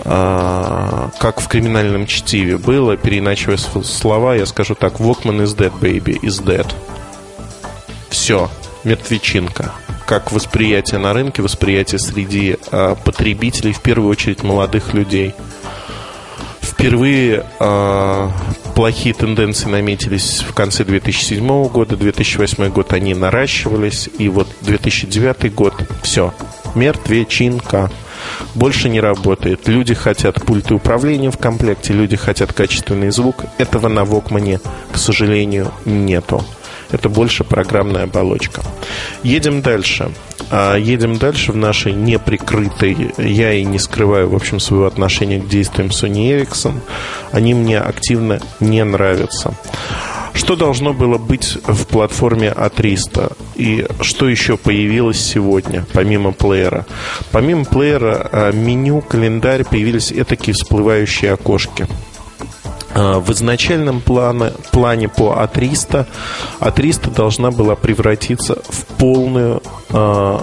А, 0.09 1.11
как 1.19 1.41
в 1.41 1.49
криминальном 1.49 2.07
чтиве 2.07 2.59
было, 2.59 2.97
переиначивая 2.97 3.57
слова, 3.57 4.37
я 4.37 4.47
скажу 4.47 4.75
так, 4.75 5.01
Walkman 5.01 5.43
is 5.43 5.57
dead, 5.57 5.73
baby, 5.81 6.21
is 6.21 6.45
dead. 6.45 6.67
Все, 8.09 8.49
мертвечинка. 8.85 9.73
Как 10.07 10.31
восприятие 10.31 11.01
на 11.01 11.13
рынке, 11.13 11.43
восприятие 11.43 11.99
среди 11.99 12.57
а, 12.71 12.95
потребителей, 12.95 13.73
в 13.73 13.81
первую 13.81 14.11
очередь 14.11 14.43
молодых 14.43 14.95
людей– 14.95 15.35
Впервые 16.79 17.47
э, 17.59 18.31
плохие 18.75 19.15
тенденции 19.15 19.67
наметились 19.67 20.41
в 20.47 20.53
конце 20.53 20.85
2007 20.85 21.69
года, 21.69 21.97
2008 21.97 22.69
год 22.69 22.93
они 22.93 23.15
наращивались, 23.15 24.11
и 24.19 24.29
вот 24.29 24.47
2009 24.61 25.55
год 25.55 25.75
все, 26.03 26.35
мертвечинка. 26.75 27.91
Больше 28.57 28.89
не 28.89 29.01
работает. 29.01 29.69
Люди 29.69 29.93
хотят 29.93 30.43
пульты 30.43 30.73
управления 30.75 31.31
в 31.31 31.37
комплекте, 31.37 31.93
люди 31.93 32.17
хотят 32.17 32.55
качественный 32.55 33.11
звук. 33.11 33.45
Этого 33.59 33.89
на 33.89 34.07
Вокмане, 34.07 34.61
к 34.91 34.97
сожалению, 34.97 35.73
нету. 35.85 36.43
Это 36.91 37.11
больше 37.11 37.45
программная 37.45 38.05
оболочка. 38.05 38.63
Едем 39.23 39.61
дальше. 39.61 40.11
А 40.51 40.77
едем 40.77 41.19
дальше 41.19 41.53
в 41.53 41.57
нашей 41.57 41.93
неприкрытой, 41.93 43.13
я 43.19 43.53
и 43.53 43.63
не 43.63 43.79
скрываю, 43.79 44.31
в 44.31 44.35
общем, 44.35 44.59
своего 44.59 44.87
отношения 44.87 45.39
к 45.39 45.49
действиям 45.49 45.91
Sony 45.91 46.41
Ericsson. 46.41 46.81
Они 47.33 47.53
мне 47.53 47.79
активно 47.79 48.41
не 48.61 48.83
нравятся. 48.85 49.55
Что 50.37 50.55
должно 50.55 50.93
было 50.93 51.17
быть 51.17 51.59
в 51.65 51.87
платформе 51.87 52.53
А300? 52.55 53.37
И 53.57 53.87
что 54.03 54.29
еще 54.29 54.59
появилось 54.59 55.19
сегодня, 55.19 55.87
помимо 55.95 56.33
плеера? 56.33 56.85
Помимо 57.33 57.65
плеера, 57.65 58.29
а, 58.31 58.53
меню, 58.53 59.01
календарь 59.01 59.65
появились 59.65 60.13
такие 60.29 60.55
всплывающие 60.55 61.33
окошки. 61.33 61.89
А, 62.95 63.19
в 63.19 63.33
изначальном 63.33 64.03
плане, 64.03 64.53
плане 64.73 65.09
по 65.09 65.35
А300 65.35 66.07
А300 66.61 67.15
должна 67.15 67.51
была 67.51 67.75
превратиться 67.75 68.59
в 68.69 68.85
полную 68.99 69.63
э, 69.89 70.39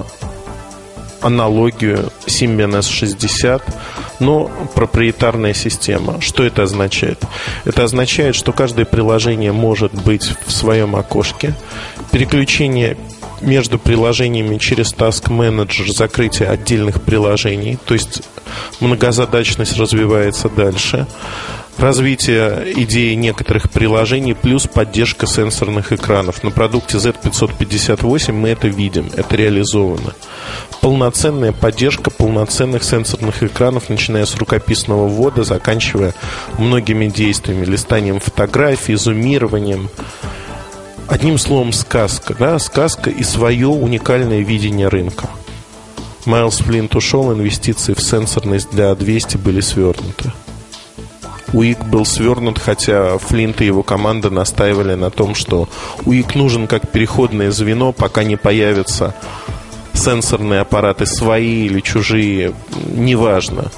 аналогию 1.24 2.12
Symbian 2.26 2.80
S60, 2.80 3.62
но 4.20 4.52
проприетарная 4.76 5.54
система. 5.54 6.22
Что 6.22 6.44
это 6.44 6.64
означает? 6.64 7.24
Это 7.66 7.84
означает, 7.84 8.36
что 8.36 8.52
каждое 8.52 8.86
приложение 8.86 9.52
может 9.52 9.94
быть 9.94 10.34
в 10.46 10.52
своем 10.52 10.96
окошке. 10.96 11.56
Переключение 12.12 12.98
между 13.42 13.78
приложениями 13.78 14.58
через 14.58 14.94
Task 14.94 15.30
Manager, 15.30 15.92
закрытие 15.92 16.50
отдельных 16.50 17.02
приложений, 17.02 17.78
то 17.86 17.94
есть 17.94 18.22
многозадачность 18.80 19.78
развивается 19.78 20.50
дальше 20.50 21.08
развитие 21.78 22.74
идеи 22.84 23.14
некоторых 23.14 23.70
приложений 23.70 24.36
плюс 24.36 24.68
поддержка 24.68 25.28
сенсорных 25.28 25.92
экранов. 25.92 26.44
На 26.44 26.52
продукте 26.52 26.98
Z558 26.98 28.32
мы 28.32 28.50
это 28.50 28.68
видим, 28.68 29.10
это 29.16 29.36
реализовано. 29.36 30.14
Полноценная 30.82 31.52
поддержка 31.52 32.10
полноценных 32.12 32.84
сенсорных 32.84 33.44
экранов, 33.44 33.90
начиная 33.90 34.26
с 34.26 34.36
рукописного 34.36 35.08
ввода, 35.08 35.44
заканчивая 35.44 36.14
многими 36.58 37.08
действиями, 37.08 37.66
листанием 37.66 38.20
фотографий, 38.20 38.96
зумированием. 38.96 39.90
Одним 41.08 41.38
словом, 41.38 41.74
сказка, 41.74 42.34
да, 42.34 42.58
сказка 42.60 43.10
и 43.10 43.24
свое 43.24 43.68
уникальное 43.68 44.40
видение 44.40 44.88
рынка. 44.88 45.30
Майлз 46.26 46.60
Флинт 46.60 46.96
ушел, 46.96 47.34
инвестиции 47.34 47.94
в 47.94 48.02
сенсорность 48.02 48.70
для 48.72 48.96
200 48.96 49.38
были 49.38 49.60
свернуты. 49.60 50.32
УИК 51.54 51.86
был 51.86 52.06
свернут, 52.06 52.60
хотя 52.60 53.18
Флинт 53.18 53.62
и 53.62 53.66
его 53.66 53.84
команда 53.84 54.30
настаивали 54.30 54.96
на 54.96 55.10
том, 55.10 55.36
что 55.36 55.70
УИК 56.06 56.36
нужен 56.36 56.68
как 56.68 56.90
переходное 56.90 57.52
звено, 57.52 57.94
пока 57.94 58.24
не 58.24 58.36
появятся 58.36 59.16
сенсорные 59.94 60.62
аппараты 60.62 61.06
свои 61.06 61.66
или 61.66 61.80
чужие, 61.80 62.54
неважно 62.88 63.72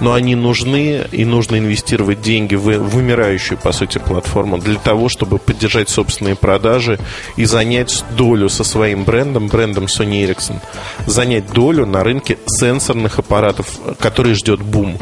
но 0.00 0.12
они 0.12 0.34
нужны, 0.34 1.06
и 1.12 1.24
нужно 1.24 1.58
инвестировать 1.58 2.20
деньги 2.20 2.54
в 2.54 2.78
вымирающую, 2.78 3.58
по 3.58 3.72
сути, 3.72 3.98
платформу 3.98 4.58
для 4.58 4.78
того, 4.78 5.08
чтобы 5.08 5.38
поддержать 5.38 5.88
собственные 5.88 6.36
продажи 6.36 6.98
и 7.36 7.44
занять 7.44 8.04
долю 8.16 8.48
со 8.48 8.64
своим 8.64 9.04
брендом, 9.04 9.48
брендом 9.48 9.84
Sony 9.84 10.26
Ericsson, 10.26 10.60
занять 11.06 11.50
долю 11.52 11.86
на 11.86 12.02
рынке 12.02 12.38
сенсорных 12.46 13.18
аппаратов, 13.18 13.78
который 13.98 14.34
ждет 14.34 14.60
бум. 14.60 14.98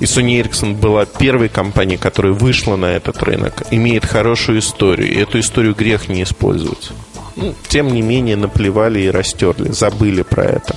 И 0.00 0.04
Sony 0.04 0.42
Ericsson 0.42 0.74
была 0.74 1.06
первой 1.06 1.48
компанией, 1.48 1.98
которая 1.98 2.32
вышла 2.32 2.76
на 2.76 2.86
этот 2.86 3.22
рынок, 3.22 3.62
имеет 3.70 4.04
хорошую 4.04 4.58
историю, 4.58 5.12
и 5.12 5.18
эту 5.18 5.40
историю 5.40 5.74
грех 5.74 6.08
не 6.08 6.22
использовать. 6.22 6.90
Ну, 7.36 7.54
тем 7.68 7.92
не 7.92 8.02
менее, 8.02 8.36
наплевали 8.36 9.00
и 9.00 9.10
растерли, 9.10 9.70
забыли 9.72 10.22
про 10.22 10.44
это. 10.44 10.76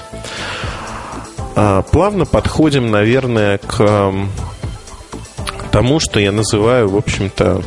А, 1.60 1.82
плавно 1.82 2.26
подходим, 2.26 2.92
наверное, 2.92 3.58
к 3.58 4.14
тому, 5.72 6.00
что 6.00 6.20
я 6.20 6.32
называю, 6.32 6.88
в 6.88 6.96
общем-то, 6.96 7.64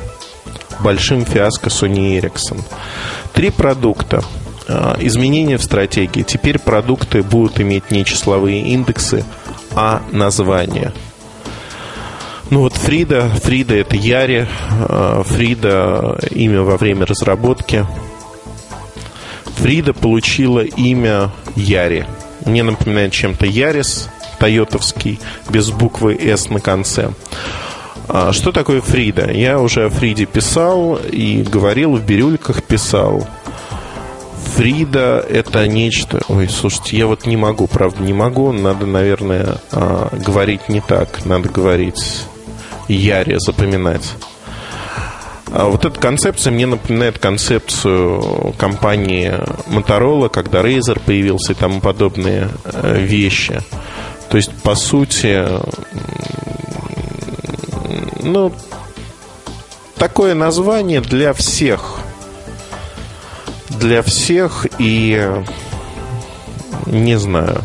большим 0.79 1.25
фиаско 1.25 1.71
Sony 1.71 2.21
Ericsson. 2.21 2.63
Три 3.33 3.51
продукта. 3.51 4.23
А, 4.69 4.97
изменения 5.01 5.59
в 5.59 5.65
стратегии. 5.65 6.23
Теперь 6.23 6.61
продукты 6.61 7.25
будут 7.25 7.61
иметь 7.61 7.91
не 7.91 8.05
числовые 8.05 8.63
индексы, 8.63 9.25
а 9.75 10.03
названия. 10.13 10.93
Ну 12.51 12.61
вот 12.61 12.75
Фрида, 12.75 13.29
Фрида 13.43 13.75
это 13.75 13.97
Яри, 13.97 14.47
а, 14.71 15.25
Фрида 15.25 16.17
имя 16.31 16.63
во 16.63 16.77
время 16.77 17.07
разработки. 17.07 17.85
Фрида 19.57 19.95
получила 19.95 20.61
имя 20.61 21.33
Яри– 21.57 22.07
мне 22.45 22.63
напоминает 22.63 23.13
чем-то 23.13 23.47
Ярис, 23.47 24.09
тойотовский, 24.39 25.21
без 25.49 25.71
буквы 25.71 26.19
«С» 26.21 26.49
на 26.49 26.61
конце. 26.61 27.11
А 28.09 28.33
что 28.33 28.51
такое 28.51 28.81
Фрида? 28.81 29.31
Я 29.31 29.61
уже 29.61 29.85
о 29.85 29.91
Фриде 29.91 30.27
писал 30.27 30.97
и 30.97 31.43
говорил, 31.43 31.97
в 31.97 32.05
бирюльках 32.05 32.63
писал. 32.63 33.27
Фрида 34.57 35.25
это 35.29 35.67
нечто... 35.69 36.21
Ой, 36.29 36.49
слушайте, 36.49 36.97
я 36.97 37.07
вот 37.07 37.27
не 37.27 37.37
могу, 37.37 37.67
правда, 37.69 38.03
не 38.03 38.13
могу. 38.13 38.51
Надо, 38.53 38.85
наверное, 38.85 39.59
а, 39.71 40.09
говорить 40.13 40.69
не 40.69 40.81
так. 40.81 41.25
Надо 41.25 41.49
говорить 41.49 42.25
Яре, 42.89 43.39
запоминать. 43.39 44.15
А 45.53 45.69
вот 45.69 45.85
эта 45.85 45.99
концепция 45.99 46.53
мне 46.53 46.67
напоминает 46.67 47.19
концепцию 47.19 48.55
компании 48.57 49.33
Motorola, 49.67 50.29
когда 50.29 50.61
Razer 50.63 51.01
появился 51.05 51.53
и 51.53 51.57
тому 51.57 51.81
подобные 51.81 52.49
э, 52.65 53.01
вещи. 53.01 53.61
То 54.29 54.37
есть, 54.37 54.53
по 54.63 54.77
сути, 54.77 55.45
ну, 58.23 58.53
такое 59.97 60.35
название 60.35 61.01
для 61.01 61.33
всех. 61.33 61.99
Для 63.71 64.03
всех 64.03 64.67
и 64.79 65.29
не 66.87 67.19
знаю. 67.19 67.63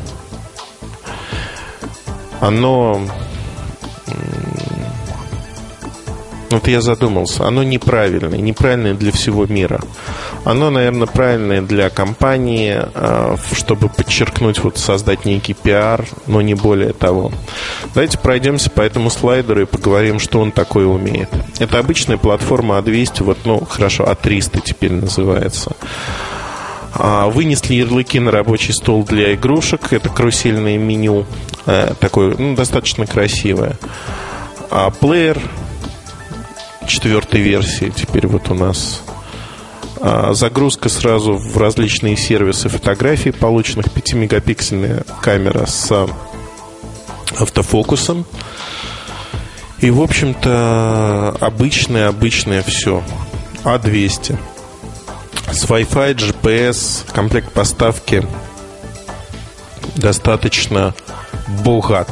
Оно 2.39 3.01
вот 6.49 6.67
я 6.67 6.81
задумался, 6.81 7.45
оно 7.45 7.63
неправильное, 7.63 8.39
неправильное 8.39 8.93
для 8.93 9.11
всего 9.11 9.45
мира. 9.45 9.81
Оно, 10.43 10.69
наверное, 10.69 11.07
правильное 11.07 11.61
для 11.61 11.89
компании, 11.89 12.75
а, 12.77 13.35
чтобы 13.53 13.89
подчеркнуть, 13.89 14.59
вот 14.63 14.77
создать 14.77 15.25
некий 15.25 15.53
пиар, 15.53 16.05
но 16.27 16.41
не 16.41 16.53
более 16.53 16.93
того. 16.93 17.31
Давайте 17.93 18.19
пройдемся 18.19 18.69
по 18.69 18.81
этому 18.81 19.09
слайдеру 19.09 19.61
и 19.61 19.65
поговорим, 19.65 20.19
что 20.19 20.39
он 20.39 20.51
такое 20.51 20.85
умеет. 20.85 21.29
Это 21.59 21.79
обычная 21.79 22.17
платформа 22.17 22.77
А200, 22.77 23.23
вот, 23.23 23.39
ну, 23.45 23.65
хорошо, 23.65 24.03
А300 24.03 24.61
теперь 24.63 24.91
называется. 24.93 25.75
А, 26.97 27.27
вынесли 27.27 27.73
ярлыки 27.75 28.19
на 28.19 28.31
рабочий 28.31 28.73
стол 28.73 29.03
для 29.03 29.33
игрушек. 29.33 29.91
Это 29.91 30.09
карусельное 30.09 30.77
меню. 30.77 31.25
Э, 31.65 31.93
такое, 31.99 32.35
ну, 32.37 32.55
достаточно 32.55 33.05
красивое. 33.05 33.77
А 34.71 34.91
плеер 34.91 35.41
четвертой 36.87 37.41
версии 37.41 37.91
теперь 37.95 38.27
вот 38.27 38.49
у 38.49 38.53
нас. 38.53 39.01
А, 40.01 40.33
загрузка 40.33 40.89
сразу 40.89 41.33
в 41.33 41.57
различные 41.57 42.17
сервисы 42.17 42.69
фотографий, 42.69 43.31
полученных 43.31 43.87
5-мегапиксельная 43.87 45.05
камера 45.21 45.65
с 45.65 46.07
автофокусом. 47.37 48.25
И, 49.79 49.91
в 49.91 50.01
общем-то, 50.01 51.37
обычное-обычное 51.39 52.63
все. 52.63 53.03
А200. 53.63 54.37
С 55.51 55.65
Wi-Fi, 55.65 56.15
GPS, 56.15 57.11
комплект 57.11 57.51
поставки 57.51 58.25
достаточно 59.95 60.93
богат. 61.63 62.09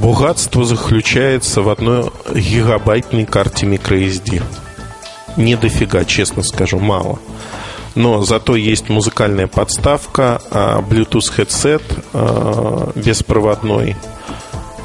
Богатство 0.00 0.64
заключается 0.64 1.60
в 1.60 1.68
одной 1.68 2.10
гигабайтной 2.34 3.26
карте 3.26 3.66
microSD. 3.66 4.42
Не 5.36 5.56
дофига, 5.56 6.06
честно 6.06 6.42
скажу, 6.42 6.78
мало. 6.78 7.18
Но 7.94 8.22
зато 8.22 8.56
есть 8.56 8.88
музыкальная 8.88 9.46
подставка, 9.46 10.40
а, 10.50 10.80
Bluetooth 10.80 11.30
headset 11.36 11.82
а, 12.14 12.92
беспроводной, 12.94 13.94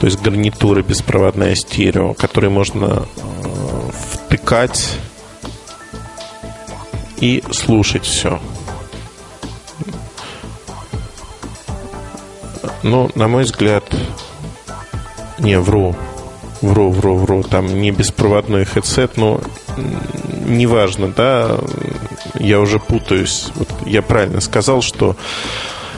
то 0.02 0.06
есть 0.06 0.22
гарнитура 0.22 0.82
беспроводная 0.82 1.56
стерео, 1.56 2.14
который 2.14 2.50
можно 2.50 3.06
а, 3.06 3.92
втыкать 4.12 4.98
и 7.22 7.42
слушать 7.52 8.04
все. 8.04 8.42
Ну, 12.84 13.10
на 13.16 13.30
мой 13.30 13.46
взгляд, 13.46 13.86
не, 15.40 15.60
вру. 15.60 15.96
Вру, 16.62 16.92
вру, 16.92 17.18
вру. 17.18 17.44
Там 17.44 17.82
не 17.82 17.92
беспроводной 17.92 18.66
хедсет, 18.66 19.18
но 19.18 19.42
неважно, 20.46 21.10
да, 21.10 21.58
я 22.40 22.60
уже 22.60 22.80
путаюсь. 22.80 23.50
Вот 23.56 23.70
я 23.86 24.02
правильно 24.02 24.42
сказал, 24.42 24.82
что 24.82 25.16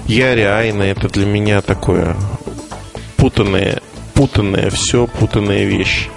Яри 0.06 0.42
Айна 0.42 0.84
это 0.84 1.10
для 1.10 1.26
меня 1.26 1.62
такое 1.62 2.16
путанное, 3.18 3.82
путанное 4.14 4.70
все, 4.70 5.08
путанная 5.08 5.66
вещь. 5.66 6.10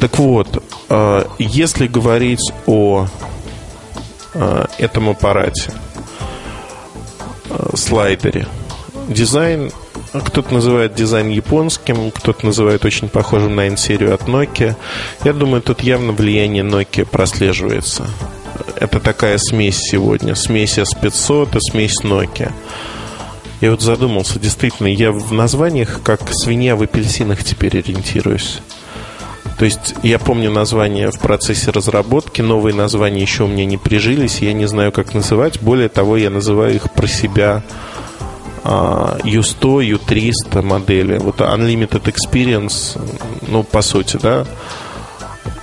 Так 0.00 0.18
вот, 0.18 0.62
а, 0.88 1.26
если 1.38 1.86
говорить 1.86 2.52
о 2.66 3.06
а, 4.34 4.68
этом 4.78 5.10
аппарате, 5.10 5.72
а, 7.50 7.76
слайдере, 7.76 8.46
дизайн 9.08 9.70
кто-то 10.24 10.52
называет 10.52 10.94
дизайн 10.94 11.30
японским, 11.30 12.10
кто-то 12.10 12.46
называет 12.46 12.84
очень 12.84 13.08
похожим 13.08 13.54
на 13.56 13.66
N-серию 13.68 14.14
от 14.14 14.22
Nokia. 14.22 14.76
Я 15.24 15.32
думаю, 15.32 15.62
тут 15.62 15.80
явно 15.80 16.12
влияние 16.12 16.62
Nokia 16.62 17.04
прослеживается. 17.04 18.06
Это 18.76 19.00
такая 19.00 19.38
смесь 19.38 19.78
сегодня. 19.78 20.34
Смесь 20.34 20.78
S500 20.78 21.56
и 21.56 21.70
смесь 21.70 22.00
Nokia. 22.02 22.52
Я 23.60 23.70
вот 23.70 23.80
задумался, 23.80 24.38
действительно, 24.38 24.88
я 24.88 25.12
в 25.12 25.32
названиях 25.32 26.02
как 26.02 26.20
свинья 26.30 26.76
в 26.76 26.82
апельсинах 26.82 27.42
теперь 27.42 27.78
ориентируюсь. 27.78 28.60
То 29.58 29.64
есть 29.64 29.94
я 30.02 30.18
помню 30.18 30.50
названия 30.50 31.10
в 31.10 31.18
процессе 31.18 31.70
разработки, 31.70 32.42
новые 32.42 32.74
названия 32.74 33.22
еще 33.22 33.44
у 33.44 33.46
меня 33.46 33.64
не 33.64 33.78
прижились, 33.78 34.40
я 34.40 34.52
не 34.52 34.66
знаю, 34.66 34.92
как 34.92 35.14
называть. 35.14 35.62
Более 35.62 35.88
того, 35.88 36.18
я 36.18 36.28
называю 36.28 36.74
их 36.74 36.92
про 36.92 37.06
себя 37.06 37.62
U100, 38.66 39.98
U300 39.98 40.62
модели. 40.62 41.18
Вот 41.18 41.40
Unlimited 41.40 42.04
Experience, 42.04 43.00
ну, 43.48 43.62
по 43.62 43.82
сути, 43.82 44.18
да. 44.22 44.46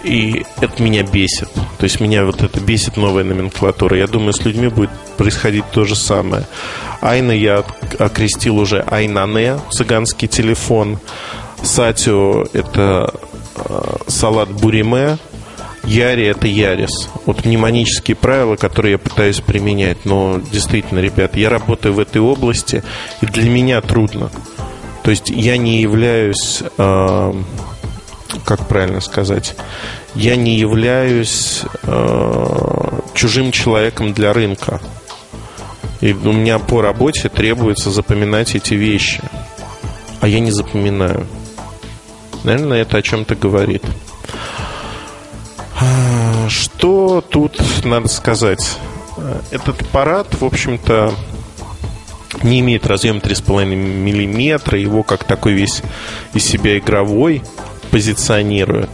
И 0.04 0.46
это 0.60 0.84
меня 0.84 1.04
бесит. 1.04 1.50
То 1.78 1.84
есть 1.84 2.00
меня 2.00 2.26
вот 2.26 2.42
это 2.42 2.60
бесит 2.60 2.98
новая 2.98 3.24
номенклатура. 3.24 3.98
Я 3.98 4.08
думаю, 4.08 4.34
с 4.34 4.44
людьми 4.44 4.68
будет 4.68 4.92
происходить 5.18 5.66
то 5.72 5.86
же 5.86 5.96
самое. 5.96 6.46
Айна 7.02 7.32
я 7.32 7.63
окрестил 8.00 8.58
уже 8.58 8.82
Айнане, 8.82 9.60
цыганский 9.72 10.28
телефон. 10.28 11.00
Сатио 11.62 12.44
это 12.52 13.13
э, 13.56 13.96
салат 14.08 14.50
буриме, 14.50 15.18
Яри 15.86 16.26
это 16.28 16.48
Ярис. 16.48 17.10
Вот 17.26 17.46
мнемонические 17.46 18.15
правила, 18.15 18.56
которые 18.56 18.93
я 18.93 18.98
пытаюсь 18.98 19.41
применять. 19.41 20.06
Но 20.06 20.39
действительно, 20.52 21.00
ребят, 21.00 21.36
я 21.36 21.50
работаю 21.50 21.93
в 21.93 22.00
этой 22.00 22.22
области, 22.22 22.84
и 23.22 23.26
для 23.26 23.50
меня 23.50 23.82
трудно. 23.82 24.32
То 25.04 25.12
есть 25.12 25.30
я 25.30 25.58
не 25.58 25.82
являюсь, 25.82 26.63
э, 26.78 27.34
как 28.46 28.67
правильно 28.67 29.02
сказать, 29.02 29.56
я 30.15 30.38
не 30.38 30.56
являюсь 30.56 31.63
э, 31.84 33.00
чужим 33.13 33.52
человеком 33.52 34.13
для 34.13 34.32
рынка. 34.32 34.80
И 36.00 36.13
у 36.13 36.32
меня 36.32 36.60
по 36.60 36.82
работе 36.82 37.30
требуется 37.30 37.91
запоминать 37.91 38.56
эти 38.56 38.74
вещи. 38.74 39.22
А 40.22 40.28
я 40.28 40.39
не 40.39 40.52
запоминаю. 40.52 41.28
Наверное, 42.43 42.82
это 42.82 42.98
о 42.98 43.02
чем-то 43.02 43.36
говорит. 43.36 43.84
Что 46.50 47.22
тут 47.22 47.60
надо 47.86 48.08
сказать? 48.08 48.78
Этот 49.52 49.82
аппарат, 49.82 50.28
в 50.39 50.43
общем-то, 50.43 51.13
не 52.41 52.60
имеет 52.60 52.88
разъема 52.88 53.19
3,5 53.19 53.76
мм, 53.76 54.76
его 54.76 55.04
как 55.04 55.24
такой 55.24 55.54
весь 55.54 55.82
из 56.34 56.46
себя 56.46 56.78
игровой 56.78 57.43
позиционирует. 57.91 58.89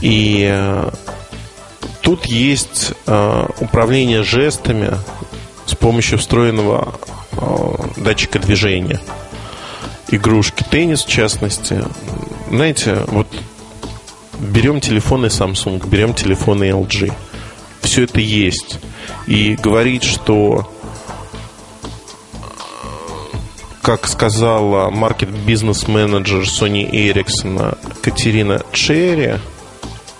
И 0.00 0.48
э, 0.50 0.90
тут 2.00 2.26
есть 2.26 2.92
э, 3.06 3.46
управление 3.60 4.22
жестами 4.22 4.96
с 5.66 5.74
помощью 5.74 6.18
встроенного 6.18 6.94
э, 7.32 7.74
датчика 7.96 8.38
движения. 8.38 9.00
Игрушки 10.08 10.64
теннис, 10.68 11.04
в 11.04 11.08
частности. 11.08 11.82
Знаете, 12.48 12.98
вот 13.06 13.28
берем 14.42 14.80
телефоны 14.80 15.26
Samsung, 15.26 15.88
берем 15.88 16.14
телефоны 16.14 16.64
LG. 16.70 17.12
Все 17.80 18.04
это 18.04 18.20
есть. 18.20 18.78
И 19.26 19.54
говорить, 19.54 20.02
что 20.02 20.68
как 23.80 24.06
сказала 24.06 24.90
маркет-бизнес-менеджер 24.90 26.42
Sony 26.42 26.88
Ericsson 26.90 27.78
Катерина 28.02 28.62
Черри, 28.72 29.38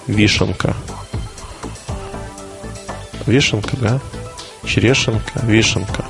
Вишенка. 0.07 0.75
Вишенка, 3.27 3.77
да? 3.77 4.01
Черешенка, 4.65 5.41
Вишенка. 5.45 6.05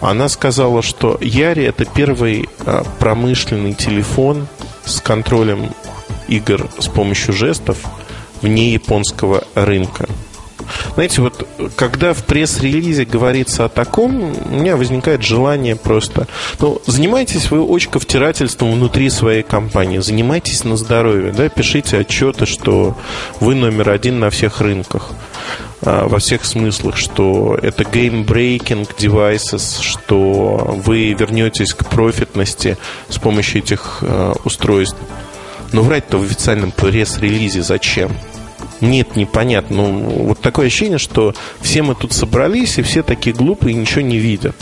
Она 0.00 0.28
сказала, 0.28 0.82
что 0.82 1.18
Яри 1.20 1.64
это 1.64 1.84
первый 1.84 2.48
а, 2.64 2.84
промышленный 3.00 3.74
телефон 3.74 4.46
с 4.84 5.00
контролем 5.00 5.70
игр 6.28 6.68
с 6.78 6.86
помощью 6.86 7.34
жестов 7.34 7.78
вне 8.42 8.72
японского 8.72 9.44
рынка. 9.54 10.08
знаете, 10.94 11.22
вот 11.22 11.46
когда 11.76 12.12
в 12.12 12.24
пресс-релизе 12.24 13.04
говорится 13.04 13.64
о 13.64 13.68
таком, 13.68 14.34
у 14.50 14.54
меня 14.54 14.76
возникает 14.76 15.22
желание 15.22 15.76
просто... 15.76 16.26
Ну, 16.60 16.80
занимайтесь 16.86 17.50
вы 17.50 17.64
очковтирательством 17.64 18.72
внутри 18.72 19.10
своей 19.10 19.42
компании, 19.42 19.98
занимайтесь 19.98 20.64
на 20.64 20.76
здоровье, 20.76 21.32
да, 21.32 21.48
пишите 21.48 21.98
отчеты, 21.98 22.46
что 22.46 22.96
вы 23.40 23.54
номер 23.54 23.90
один 23.90 24.20
на 24.20 24.30
всех 24.30 24.60
рынках 24.60 25.10
а, 25.82 26.08
во 26.08 26.18
всех 26.18 26.44
смыслах, 26.44 26.96
что 26.96 27.58
это 27.60 27.84
game-breaking 27.84 28.88
devices, 28.98 29.80
что 29.80 30.80
вы 30.84 31.12
вернетесь 31.12 31.72
к 31.72 31.86
профитности 31.86 32.76
с 33.08 33.18
помощью 33.18 33.62
этих 33.62 33.98
э, 34.02 34.32
устройств. 34.44 34.96
Но 35.72 35.82
врать-то 35.82 36.18
в 36.18 36.22
официальном 36.22 36.72
пресс-релизе 36.72 37.62
зачем? 37.62 38.12
Нет, 38.80 39.16
непонятно. 39.16 39.76
Ну, 39.76 40.00
вот 40.26 40.40
такое 40.40 40.66
ощущение, 40.66 40.98
что 40.98 41.34
все 41.60 41.82
мы 41.82 41.94
тут 41.94 42.12
собрались, 42.12 42.78
и 42.78 42.82
все 42.82 43.02
такие 43.02 43.34
глупые 43.34 43.74
и 43.74 43.78
ничего 43.78 44.02
не 44.02 44.18
видят. 44.18 44.56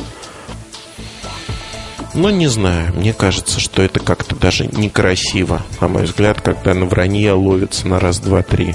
Но 2.17 2.31
не 2.31 2.47
знаю, 2.47 2.95
мне 2.95 3.13
кажется, 3.13 3.61
что 3.61 3.83
это 3.83 4.01
как-то 4.01 4.35
даже 4.35 4.67
некрасиво, 4.67 5.61
на 5.83 5.89
мой 5.89 6.05
взгляд, 6.05 6.41
когда 6.41 6.73
на 6.73 6.87
вранье 6.87 7.33
ловится 7.33 7.87
на 7.87 8.01
раз, 8.01 8.21
два, 8.21 8.43
три. 8.43 8.75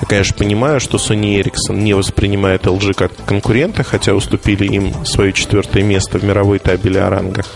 Я, 0.00 0.06
конечно, 0.06 0.36
понимаю, 0.38 0.78
что 0.78 0.96
Sony 0.98 1.42
Ericsson 1.42 1.80
не 1.80 1.94
воспринимает 1.94 2.66
LG 2.66 2.94
как 2.94 3.12
конкурента, 3.24 3.82
хотя 3.82 4.14
уступили 4.14 4.66
им 4.72 5.04
свое 5.04 5.32
четвертое 5.32 5.82
место 5.82 6.20
в 6.20 6.24
мировой 6.24 6.60
табеле 6.60 7.02
о 7.02 7.10
рангах. 7.10 7.46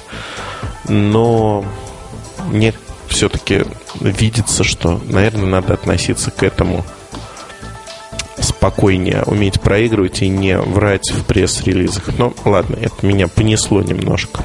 Но 0.89 1.65
мне 2.49 2.75
все-таки 3.11 3.64
видится, 4.01 4.64
что, 4.64 5.01
наверное, 5.09 5.46
надо 5.46 5.75
относиться 5.75 6.31
к 6.31 6.42
этому 6.42 6.85
спокойнее, 8.38 9.23
уметь 9.27 9.61
проигрывать 9.61 10.23
и 10.23 10.29
не 10.29 10.57
врать 10.59 11.11
в 11.11 11.25
пресс-релизах. 11.25 12.18
Но 12.18 12.33
ладно, 12.44 12.77
это 12.81 13.07
меня 13.07 13.29
понесло 13.29 13.83
немножко. 13.83 14.44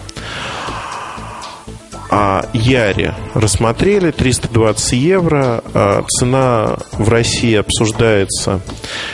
А 2.10 2.48
Яре 2.54 3.14
рассмотрели 3.34 4.12
320 4.12 4.94
евро. 4.94 5.64
А 5.74 6.04
цена 6.08 6.78
в 6.94 7.10
России 7.10 7.56
обсуждается. 7.56 8.62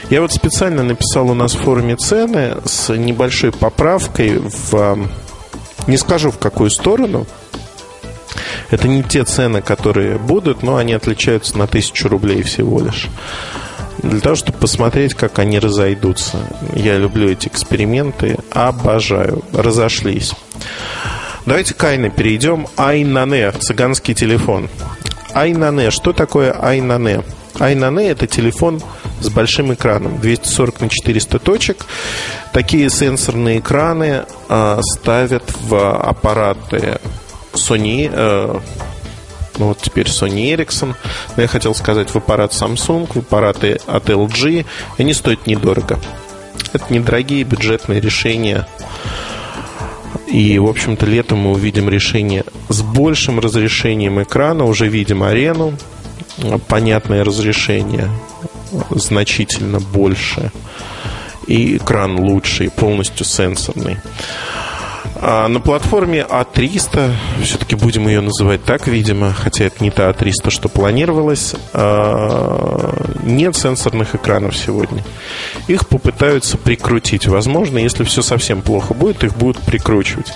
Я 0.09 0.21
вот 0.21 0.31
специально 0.31 0.83
написал 0.83 1.29
у 1.29 1.33
нас 1.33 1.55
в 1.55 1.61
форуме 1.61 1.95
цены 1.95 2.57
с 2.65 2.95
небольшой 2.95 3.51
поправкой 3.51 4.39
в... 4.39 5.07
Не 5.87 5.97
скажу 5.97 6.29
в 6.31 6.37
какую 6.37 6.69
сторону. 6.69 7.25
Это 8.69 8.87
не 8.87 9.03
те 9.03 9.23
цены, 9.23 9.61
которые 9.61 10.17
будут, 10.17 10.63
но 10.63 10.77
они 10.77 10.93
отличаются 10.93 11.57
на 11.57 11.67
тысячу 11.67 12.07
рублей 12.07 12.43
всего 12.43 12.79
лишь 12.79 13.09
для 14.03 14.19
того, 14.19 14.35
чтобы 14.35 14.57
посмотреть, 14.57 15.13
как 15.13 15.39
они 15.39 15.59
разойдутся. 15.59 16.39
Я 16.75 16.97
люблю 16.97 17.29
эти 17.29 17.47
эксперименты, 17.47 18.37
обожаю. 18.51 19.43
Разошлись. 19.53 20.33
Давайте 21.45 21.73
к 21.73 21.83
Айне 21.83 22.09
перейдем. 22.09 22.67
Айнане, 22.77 23.51
цыганский 23.51 24.13
телефон. 24.13 24.69
Айнане, 25.33 25.91
что 25.91 26.13
такое 26.13 26.51
Айнане? 26.51 27.23
Айнане 27.59 28.09
это 28.09 28.27
телефон 28.27 28.81
с 29.19 29.29
большим 29.29 29.73
экраном, 29.73 30.19
240 30.19 30.81
на 30.81 30.89
400 30.89 31.39
точек. 31.39 31.85
Такие 32.53 32.89
сенсорные 32.89 33.59
экраны 33.59 34.23
э, 34.49 34.81
ставят 34.81 35.43
в 35.61 35.95
аппараты 35.95 36.99
Sony, 37.53 38.09
э, 38.11 38.59
ну 39.57 39.67
вот 39.67 39.79
теперь 39.81 40.07
Sony 40.07 40.55
Ericsson, 40.55 40.95
но 41.35 41.41
я 41.41 41.47
хотел 41.47 41.75
сказать 41.75 42.09
в 42.09 42.15
аппарат 42.15 42.51
Samsung, 42.51 43.11
в 43.13 43.17
аппараты 43.17 43.79
от 43.85 44.09
LG, 44.09 44.65
они 44.97 45.13
стоят 45.13 45.47
недорого. 45.47 45.99
Это 46.73 46.85
недорогие 46.93 47.43
бюджетные 47.43 47.99
решения. 47.99 48.67
И, 50.27 50.57
в 50.59 50.67
общем-то, 50.67 51.05
летом 51.05 51.39
мы 51.39 51.51
увидим 51.51 51.89
решение 51.89 52.45
с 52.69 52.81
большим 52.81 53.39
разрешением 53.39 54.21
экрана, 54.23 54.63
уже 54.63 54.87
видим 54.87 55.23
арену, 55.23 55.73
понятное 56.67 57.23
разрешение, 57.23 58.09
значительно 58.91 59.79
больше, 59.79 60.51
и 61.47 61.77
экран 61.77 62.17
лучший, 62.17 62.69
полностью 62.69 63.25
сенсорный. 63.25 63.97
А 65.23 65.47
на 65.47 65.59
платформе 65.59 66.25
А300, 66.27 67.11
все-таки 67.43 67.75
будем 67.75 68.07
ее 68.07 68.21
называть 68.21 68.63
так, 68.63 68.87
видимо, 68.87 69.31
хотя 69.33 69.65
это 69.65 69.83
не 69.83 69.91
та 69.91 70.09
А300, 70.09 70.49
что 70.49 70.67
планировалось, 70.67 71.53
а, 71.73 72.91
нет 73.21 73.55
сенсорных 73.55 74.15
экранов 74.15 74.57
сегодня. 74.57 75.03
Их 75.67 75.87
попытаются 75.87 76.57
прикрутить. 76.57 77.27
Возможно, 77.27 77.77
если 77.77 78.03
все 78.03 78.23
совсем 78.23 78.63
плохо 78.63 78.95
будет, 78.95 79.23
их 79.23 79.37
будут 79.37 79.61
прикручивать. 79.61 80.33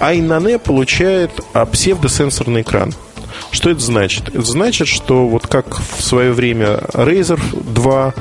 А 0.00 0.14
Инане 0.14 0.58
получает 0.58 1.30
а, 1.52 1.66
псевдосенсорный 1.66 2.62
экран. 2.62 2.94
Что 3.50 3.70
это 3.70 3.80
значит? 3.80 4.28
Это 4.28 4.42
значит, 4.42 4.88
что 4.88 5.26
вот 5.26 5.46
как 5.46 5.78
в 5.78 6.02
свое 6.02 6.32
время 6.32 6.80
Razer 6.92 7.40
2 7.52 8.14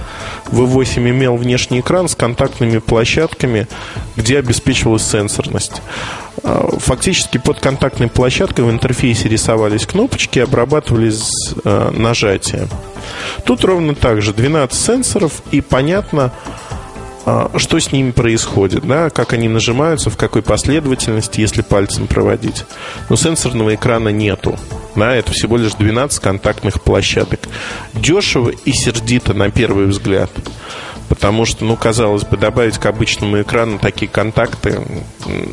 V8 0.47 1.09
имел 1.09 1.35
внешний 1.35 1.79
экран 1.79 2.07
с 2.07 2.15
контактными 2.15 2.79
площадками, 2.79 3.67
где 4.15 4.39
обеспечивалась 4.39 5.03
сенсорность. 5.03 5.81
А, 6.43 6.67
фактически 6.77 7.37
под 7.37 7.59
контактной 7.59 8.07
площадкой 8.07 8.61
в 8.61 8.71
интерфейсе 8.71 9.29
рисовались 9.29 9.85
кнопочки, 9.85 10.39
обрабатывались 10.39 11.31
э, 11.63 11.91
нажатия. 11.91 12.67
Тут 13.45 13.63
ровно 13.63 13.95
так 13.95 14.21
же 14.21 14.33
12 14.33 14.77
сенсоров 14.79 15.41
и 15.51 15.61
понятно, 15.61 16.31
а, 16.69 16.70
что 17.57 17.79
с 17.79 17.91
ними 17.91 18.11
происходит, 18.11 18.85
да, 18.85 19.09
как 19.09 19.33
они 19.33 19.47
нажимаются, 19.47 20.09
в 20.09 20.17
какой 20.17 20.41
последовательности, 20.41 21.41
если 21.41 21.61
пальцем 21.61 22.07
проводить. 22.07 22.65
Но 23.09 23.15
сенсорного 23.15 23.75
экрана 23.75 24.09
нету. 24.09 24.57
Да, 24.95 25.15
это 25.15 25.31
всего 25.31 25.57
лишь 25.57 25.73
12 25.73 26.19
контактных 26.19 26.81
площадок. 26.81 27.41
Дешево 27.93 28.49
и 28.49 28.71
сердито 28.71 29.33
на 29.33 29.49
первый 29.49 29.85
взгляд. 29.85 30.31
Потому 31.09 31.45
что, 31.45 31.65
ну, 31.65 31.75
казалось 31.75 32.23
бы, 32.23 32.37
добавить 32.37 32.77
к 32.77 32.85
обычному 32.85 33.41
экрану 33.41 33.79
такие 33.79 34.09
контакты 34.09 34.81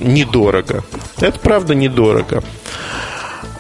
недорого. 0.01 0.85
Это 1.21 1.39
правда 1.41 1.75
недорого. 1.75 2.45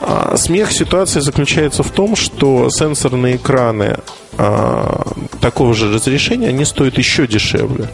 А 0.00 0.36
смех 0.36 0.72
ситуации 0.72 1.20
заключается 1.20 1.82
в 1.82 1.90
том, 1.90 2.14
что 2.14 2.68
сенсорные 2.70 3.36
экраны 3.36 3.98
а, 4.36 5.04
такого 5.40 5.74
же 5.74 5.92
разрешения, 5.92 6.48
они 6.48 6.64
стоят 6.64 6.98
еще 6.98 7.26
дешевле. 7.26 7.88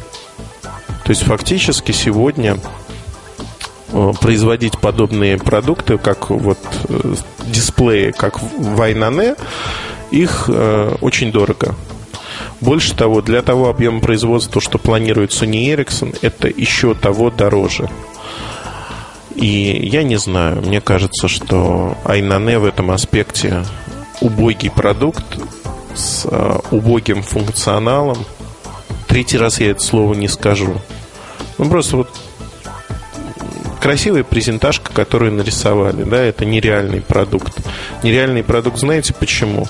То 1.05 1.11
есть 1.11 1.23
фактически 1.23 1.93
сегодня 1.93 2.59
а, 3.93 4.13
производить 4.13 4.79
подобные 4.79 5.39
продукты, 5.39 5.97
как 5.97 6.31
вот 6.31 6.59
э, 6.89 7.15
дисплеи, 7.47 8.11
как 8.11 8.43
в 8.43 8.81
Айнане, 8.83 9.37
их 10.11 10.45
э, 10.49 10.97
очень 11.01 11.33
дорого. 11.33 11.75
Больше 12.61 12.95
того, 12.95 13.21
для 13.23 13.43
того 13.43 13.69
объема 13.69 14.01
производства, 14.01 14.61
что 14.61 14.79
планирует 14.79 15.31
Sony 15.31 15.75
Ericsson, 15.75 16.17
это 16.23 16.49
еще 16.49 16.95
того 16.95 17.31
дороже. 17.31 17.89
И 19.35 19.89
я 19.91 20.03
не 20.03 20.17
знаю, 20.17 20.63
мне 20.63 20.81
кажется, 20.81 21.29
что 21.29 21.97
Айнане 22.05 22.59
в 22.59 22.65
этом 22.65 22.91
аспекте 22.91 23.65
убогий 24.21 24.71
продукт 24.71 25.25
с 25.95 26.27
э, 26.31 26.59
убогим 26.71 27.23
функционалом. 27.23 28.19
Третий 29.09 29.39
раз 29.39 29.61
я 29.61 29.71
это 29.71 29.81
слово 29.81 30.15
не 30.15 30.29
скажу. 30.29 30.81
Ну, 31.59 31.69
просто 31.69 31.97
вот 31.99 32.09
красивая 33.81 34.25
презентажка, 34.25 34.93
которую 34.93 35.33
нарисовали, 35.33 36.05
да, 36.05 36.23
это 36.23 36.45
нереальный 36.45 37.01
продукт. 37.01 37.55
Нереальный 38.03 38.43
продукт, 38.43 38.79
знаете 38.79 39.13
почему? 39.13 39.67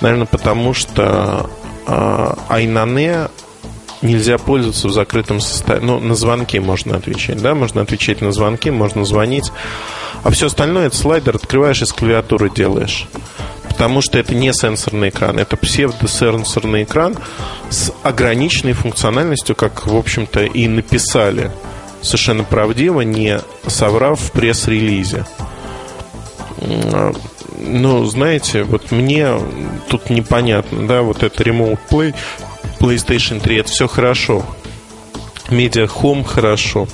Наверное, 0.00 0.26
потому 0.26 0.74
что 0.74 1.50
э, 1.86 2.34
Айнане 2.48 3.28
нельзя 4.02 4.38
пользоваться 4.38 4.88
в 4.88 4.92
закрытом 4.92 5.40
состоянии. 5.40 5.86
Ну, 5.86 6.00
на 6.00 6.14
звонки 6.14 6.58
можно 6.58 6.96
отвечать, 6.96 7.40
да, 7.40 7.54
можно 7.54 7.82
отвечать 7.82 8.20
на 8.20 8.32
звонки, 8.32 8.70
можно 8.70 9.04
звонить. 9.04 9.50
А 10.22 10.30
все 10.30 10.46
остальное 10.46 10.88
это 10.88 10.96
слайдер, 10.96 11.36
открываешь 11.36 11.82
из 11.82 11.92
клавиатуры 11.92 12.50
делаешь. 12.50 13.06
Потому 13.68 14.00
что 14.00 14.18
это 14.18 14.34
не 14.34 14.52
сенсорный 14.52 15.10
экран, 15.10 15.38
это 15.38 15.56
псевдосенсорный 15.56 16.82
экран 16.82 17.16
с 17.70 17.92
ограниченной 18.02 18.72
функциональностью, 18.72 19.54
как, 19.54 19.86
в 19.86 19.94
общем-то, 19.94 20.44
и 20.44 20.66
написали. 20.66 21.52
Совершенно 22.00 22.44
правдиво, 22.44 23.02
не 23.02 23.40
соврав 23.66 24.20
в 24.20 24.32
пресс-релизе. 24.32 25.26
Ну, 27.60 28.04
знаете, 28.06 28.62
вот 28.64 28.90
мне 28.90 29.28
тут 29.88 30.10
непонятно, 30.10 30.86
да, 30.86 31.02
вот 31.02 31.22
это 31.22 31.42
Remote 31.42 31.78
Play, 31.90 32.14
PlayStation 32.78 33.40
3, 33.40 33.56
это 33.56 33.70
все 33.70 33.88
хорошо. 33.88 34.44
Media 35.48 35.86
Home 35.86 36.24
хорошо. 36.24 36.86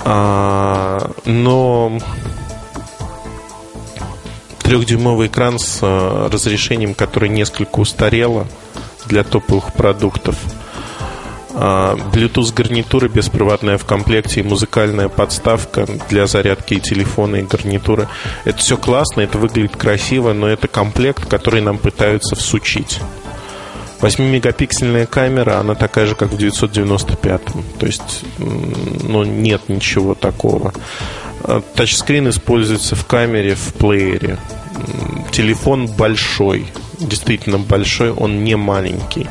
А, 0.00 1.10
но 1.24 1.98
трехдюймовый 4.62 5.28
экран 5.28 5.58
с 5.58 5.80
а, 5.82 6.28
разрешением, 6.30 6.94
которое 6.94 7.28
несколько 7.28 7.80
устарело 7.80 8.46
для 9.06 9.24
топовых 9.24 9.72
продуктов– 9.72 10.36
а, 11.60 11.96
Bluetooth 12.12 12.54
гарнитуры 12.54 13.08
беспроводная 13.08 13.78
в 13.78 13.84
комплекте 13.84 14.40
и 14.40 14.42
музыкальная 14.44 15.08
подставка 15.08 15.86
для 16.08 16.28
зарядки 16.28 16.74
и 16.74 16.80
телефона 16.80 17.36
и 17.36 17.42
гарнитуры. 17.42 18.06
Это 18.44 18.58
все 18.58 18.76
классно, 18.76 19.22
это 19.22 19.38
выглядит 19.38 19.76
красиво, 19.76 20.32
но 20.32 20.46
это 20.46 20.68
комплект, 20.68 21.26
который 21.26 21.60
нам 21.60 21.78
пытаются 21.78 22.36
всучить. 22.36 23.00
8-мегапиксельная 24.00 25.06
камера, 25.06 25.58
она 25.58 25.74
такая 25.74 26.06
же, 26.06 26.14
как 26.14 26.30
в 26.30 26.36
995. 26.36 27.42
То 27.78 27.86
есть, 27.86 28.24
ну, 28.38 29.24
нет 29.24 29.68
ничего 29.68 30.14
такого. 30.14 30.72
А, 31.42 31.60
тачскрин 31.74 32.28
используется 32.28 32.94
в 32.94 33.04
камере, 33.06 33.54
в 33.54 33.74
плеере. 33.74 34.38
Телефон 35.32 35.88
большой, 35.88 36.66
действительно 36.98 37.58
большой, 37.58 38.10
он 38.12 38.44
не 38.44 38.56
маленький. 38.56 39.26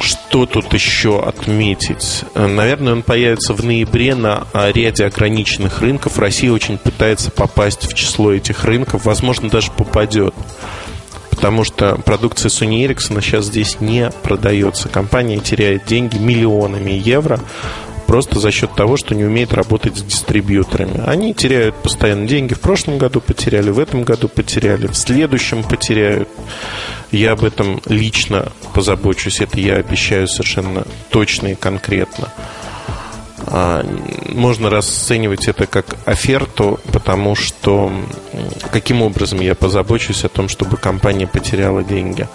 Что 0.00 0.46
тут 0.46 0.72
еще 0.72 1.22
отметить? 1.22 2.24
Наверное, 2.34 2.94
он 2.94 3.02
появится 3.02 3.52
в 3.52 3.64
ноябре 3.64 4.14
на 4.14 4.46
ряде 4.54 5.04
ограниченных 5.04 5.80
рынков. 5.80 6.18
Россия 6.18 6.52
очень 6.52 6.78
пытается 6.78 7.30
попасть 7.30 7.86
в 7.86 7.94
число 7.94 8.32
этих 8.32 8.64
рынков. 8.64 9.04
Возможно, 9.04 9.50
даже 9.50 9.70
попадет. 9.72 10.34
Потому 11.40 11.64
что 11.64 11.94
продукция 12.04 12.50
Sony 12.50 12.86
Ericsson 12.86 13.22
сейчас 13.22 13.46
здесь 13.46 13.80
не 13.80 14.10
продается. 14.22 14.90
Компания 14.90 15.38
теряет 15.38 15.86
деньги 15.86 16.18
миллионами 16.18 16.90
евро 16.90 17.40
просто 18.06 18.38
за 18.40 18.50
счет 18.50 18.74
того, 18.74 18.98
что 18.98 19.14
не 19.14 19.24
умеет 19.24 19.54
работать 19.54 19.96
с 19.96 20.02
дистрибьюторами. 20.02 21.02
Они 21.06 21.32
теряют 21.32 21.76
постоянно 21.76 22.28
деньги. 22.28 22.52
В 22.52 22.60
прошлом 22.60 22.98
году 22.98 23.22
потеряли, 23.22 23.70
в 23.70 23.78
этом 23.78 24.02
году 24.02 24.28
потеряли, 24.28 24.86
в 24.86 24.94
следующем 24.94 25.62
потеряют. 25.62 26.28
Я 27.10 27.32
об 27.32 27.42
этом 27.42 27.80
лично 27.86 28.52
позабочусь. 28.74 29.40
Это 29.40 29.58
я 29.58 29.76
обещаю 29.76 30.28
совершенно 30.28 30.86
точно 31.08 31.46
и 31.46 31.54
конкретно. 31.54 32.28
А, 33.52 33.84
можно 34.28 34.70
расценивать 34.70 35.48
это 35.48 35.66
как 35.66 35.96
оферту, 36.06 36.78
потому 36.92 37.34
что 37.34 37.92
каким 38.70 39.02
образом 39.02 39.40
я 39.40 39.56
позабочусь 39.56 40.24
о 40.24 40.28
том, 40.28 40.48
чтобы 40.48 40.76
компания 40.76 41.26
потеряла 41.26 41.82
деньги. 41.82 42.28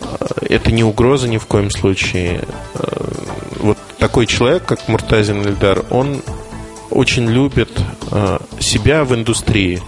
А, 0.00 0.26
это 0.48 0.70
не 0.70 0.84
угроза 0.84 1.28
ни 1.28 1.38
в 1.38 1.46
коем 1.46 1.70
случае. 1.70 2.42
А, 2.74 3.10
вот 3.58 3.78
такой 3.98 4.26
человек, 4.26 4.64
как 4.64 4.86
Муртазин 4.88 5.42
Ильдар, 5.42 5.84
он 5.90 6.22
очень 6.90 7.28
любит 7.28 7.70
себя 8.60 9.04
в 9.04 9.14
индустрии. 9.14 9.82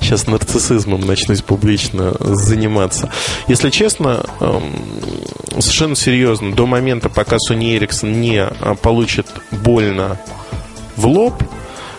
Сейчас 0.00 0.26
нарциссизмом 0.26 1.00
начнусь 1.00 1.42
публично 1.42 2.14
заниматься. 2.20 3.10
Если 3.48 3.70
честно, 3.70 4.24
э, 4.40 4.60
совершенно 5.58 5.96
серьезно, 5.96 6.52
до 6.52 6.66
момента, 6.66 7.08
пока 7.08 7.36
Sony 7.36 7.78
Ericsson 7.78 8.12
не 8.12 8.38
а, 8.40 8.74
получит 8.74 9.26
больно 9.50 10.18
в 10.96 11.06
лоб, 11.06 11.34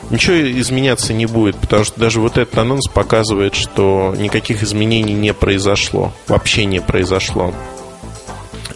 ничего 0.09 0.35
изменяться 0.59 1.13
не 1.13 1.25
будет, 1.25 1.55
потому 1.57 1.83
что 1.83 1.99
даже 1.99 2.19
вот 2.19 2.37
этот 2.37 2.57
анонс 2.57 2.87
показывает, 2.87 3.55
что 3.55 4.15
никаких 4.17 4.63
изменений 4.63 5.13
не 5.13 5.33
произошло, 5.33 6.13
вообще 6.27 6.65
не 6.65 6.79
произошло. 6.79 7.53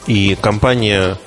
И 0.08 0.36
компания 0.42 1.18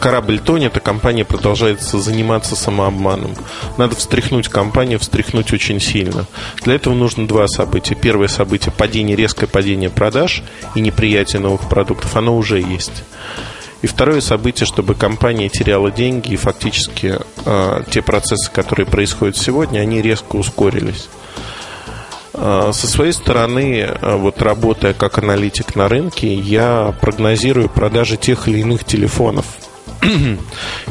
корабль 0.00 0.38
тонет, 0.38 0.76
а 0.76 0.80
компания 0.80 1.24
продолжает 1.24 1.80
заниматься 1.82 2.56
самообманом. 2.56 3.34
Надо 3.76 3.96
встряхнуть 3.96 4.48
компанию, 4.48 4.98
встряхнуть 4.98 5.52
очень 5.52 5.80
сильно. 5.80 6.26
Для 6.62 6.74
этого 6.74 6.94
нужно 6.94 7.26
два 7.26 7.46
события. 7.48 7.94
Первое 7.94 8.28
событие– 8.28 8.72
падение, 8.76 9.16
резкое 9.16 9.46
падение 9.46 9.90
продаж 9.90 10.42
и 10.74 10.80
неприятие 10.80 11.40
новых 11.40 11.68
продуктов. 11.68 12.16
Оно 12.16 12.36
уже 12.36 12.60
есть. 12.60 13.04
И 13.80 13.86
второе 13.86 14.20
событие, 14.20 14.66
чтобы 14.66 14.94
компания 14.94 15.48
теряла 15.48 15.90
деньги 15.90 16.32
и 16.32 16.36
фактически 16.36 17.18
э, 17.44 17.82
те 17.90 18.02
процессы, 18.02 18.50
которые 18.50 18.86
происходят 18.86 19.36
сегодня, 19.36 19.80
они 19.80 20.02
резко 20.02 20.36
ускорились. 20.36 21.08
Со 22.40 22.86
своей 22.86 23.12
стороны, 23.12 23.88
вот 24.00 24.40
работая 24.42 24.94
как 24.94 25.18
аналитик 25.18 25.74
на 25.74 25.88
рынке, 25.88 26.32
я 26.32 26.94
прогнозирую 27.00 27.68
продажи 27.68 28.16
тех 28.16 28.48
или 28.48 28.60
иных 28.60 28.84
телефонов– 28.84 29.46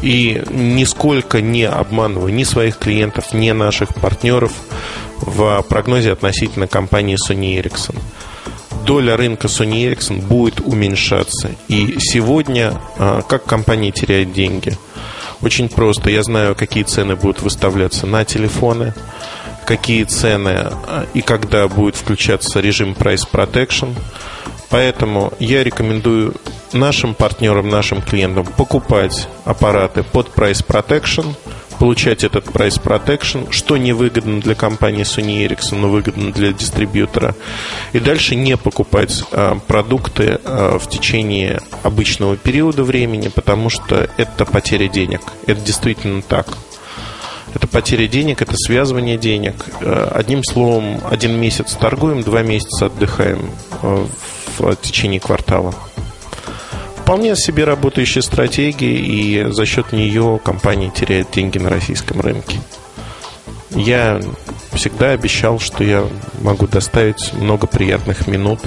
и 0.02 0.44
нисколько 0.50 1.42
не 1.42 1.64
обманываю 1.64 2.34
ни 2.34 2.44
своих 2.44 2.78
клиентов, 2.78 3.34
ни 3.34 3.52
наших 3.52 3.94
партнеров 3.96 4.52
в 5.22 5.64
прогнозе 5.68 6.12
относительно 6.12 6.68
компании 6.68 7.18
Sony 7.18 7.62
Ericsson. 7.62 7.98
Доля 8.86 9.18
рынка 9.18 9.48
Sony 9.48 9.92
Ericsson 9.92 10.22
будет 10.22 10.60
уменьшаться. 10.62 11.52
И 11.68 11.98
сегодня 12.00 12.80
а, 12.98 13.22
как 13.22 13.46
компания 13.46 13.92
теряет 13.92 14.34
деньги? 14.34 14.78
Очень 15.42 15.70
просто. 15.70 16.10
Я 16.10 16.24
знаю, 16.24 16.56
какие 16.56 16.84
цены 16.84 17.16
будут 17.16 17.42
выставляться 17.42 18.08
на 18.08 18.24
телефоны, 18.24 18.94
какие 19.68 20.06
цены 20.06 20.56
а, 20.56 21.06
и 21.14 21.22
когда 21.22 21.68
будет 21.68 21.98
включаться 21.98 22.62
режим 22.62 22.94
Price 22.94 23.28
Protection. 23.30 23.94
Поэтому 24.70 25.34
я 25.40 25.64
рекомендую 25.64 26.34
нашим 26.74 27.14
партнерам, 27.14 27.70
нашим 27.70 28.02
клиентам 28.02 28.46
покупать 28.46 29.28
аппараты 29.46 30.04
под 30.04 30.30
Price 30.34 30.66
Protection, 30.66 31.36
получать 31.80 32.24
этот 32.24 32.46
Price 32.46 32.82
Protection, 32.82 33.52
что 33.52 33.76
невыгодно 33.78 34.40
для 34.40 34.56
компании 34.56 35.04
Sony 35.04 35.46
Ericsson, 35.46 35.76
но 35.76 35.90
выгодно 35.90 36.32
для 36.32 36.54
дистрибьютора. 36.54 37.36
И 37.92 38.00
дальше 38.00 38.36
не 38.36 38.56
покупать 38.56 39.24
а, 39.32 39.60
продукты 39.68 40.40
а, 40.46 40.80
в 40.80 40.88
течение 40.90 41.60
обычного 41.84 42.38
периода 42.38 42.84
времени, 42.84 43.28
потому 43.28 43.70
что 43.70 44.10
это 44.16 44.46
потеря 44.46 44.88
денег. 44.88 45.22
Это 45.46 45.60
действительно 45.60 46.22
так. 46.22 46.48
Это 47.58 47.68
потеря 47.68 48.08
денег, 48.08 48.44
это 48.44 48.54
связывание 48.56 49.18
денег. 49.18 49.56
А, 49.82 50.12
одним 50.14 50.44
словом, 50.44 51.02
один 51.10 51.42
месяц 51.42 51.74
торгуем, 51.74 52.22
два 52.22 52.44
месяца 52.44 52.86
отдыхаем 52.86 53.50
а, 53.82 54.08
в 54.60 54.76
течение 54.76 55.20
квартала 55.20 55.74
вполне 57.02 57.36
себе 57.38 57.64
работающая 57.64 58.22
стратегия, 58.22 58.96
и 58.96 59.52
за 59.52 59.66
счет 59.66 59.94
нее 59.94 60.40
компания 60.44 60.92
теряет 60.94 61.32
деньги 61.32 61.58
на 61.58 61.70
российском 61.70 62.20
рынке. 62.20 62.60
Я 63.72 64.20
всегда 64.74 65.12
обещал, 65.12 65.58
что 65.60 65.86
я 65.86 66.06
могу 66.42 66.68
доставить 66.68 67.34
много 67.34 67.66
приятных 67.66 68.28
минут, 68.28 68.60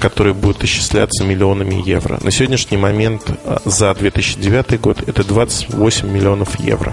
которые 0.00 0.34
будут 0.34 0.64
исчисляться 0.64 1.24
миллионами 1.24 1.80
евро. 1.88 2.18
На 2.22 2.32
сегодняшний 2.32 2.76
момент 2.76 3.22
за 3.64 3.94
2009 3.94 4.80
год 4.80 5.08
это 5.08 5.22
28 5.22 6.10
миллионов 6.10 6.58
евро 6.58 6.92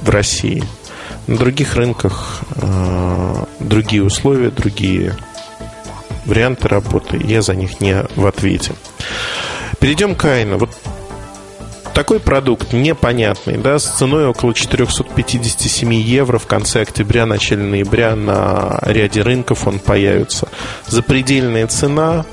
в 0.00 0.08
России. 0.08 0.64
На 1.26 1.36
других 1.36 1.76
рынках 1.76 2.42
э, 2.56 3.44
другие 3.60 4.02
условия, 4.02 4.50
другие 4.50 5.14
варианты 6.24 6.68
работы. 6.68 7.20
Я 7.22 7.42
за 7.42 7.54
них 7.54 7.80
не 7.80 8.04
в 8.16 8.26
ответе. 8.26 8.72
Перейдем 9.78 10.14
к 10.14 10.24
Айна. 10.24 10.56
Вот 10.56 10.70
такой 11.94 12.20
продукт 12.20 12.72
непонятный, 12.72 13.58
да, 13.58 13.78
с 13.78 13.84
ценой 13.84 14.26
около 14.26 14.54
457 14.54 15.92
евро 15.94 16.38
в 16.38 16.46
конце 16.46 16.82
октября, 16.82 17.26
начале 17.26 17.62
ноября 17.62 18.16
на 18.16 18.78
ряде 18.82 19.22
рынков 19.22 19.66
он 19.66 19.78
появится. 19.78 20.48
Запредельная 20.86 21.66
цена, 21.66 22.24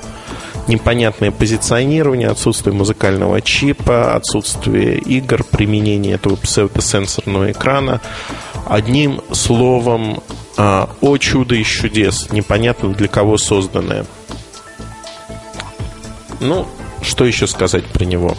непонятное 0.68 1.30
позиционирование, 1.30 2.28
отсутствие 2.28 2.74
музыкального 2.74 3.40
чипа, 3.40 4.14
отсутствие 4.14 4.98
игр, 4.98 5.42
применение 5.44 6.14
этого 6.14 6.36
псевдосенсорного 6.36 7.52
экрана. 7.52 8.00
Одним 8.66 9.20
словом, 9.32 10.22
а, 10.56 10.90
о 11.00 11.16
чудо 11.16 11.54
из 11.54 11.66
чудес, 11.66 12.30
непонятно 12.30 12.92
для 12.92 13.08
кого 13.08 13.38
созданное. 13.38 14.04
Ну, 16.40 16.68
что 17.02 17.24
еще 17.24 17.46
сказать 17.46 17.84
про 17.86 18.04
него? 18.04 18.36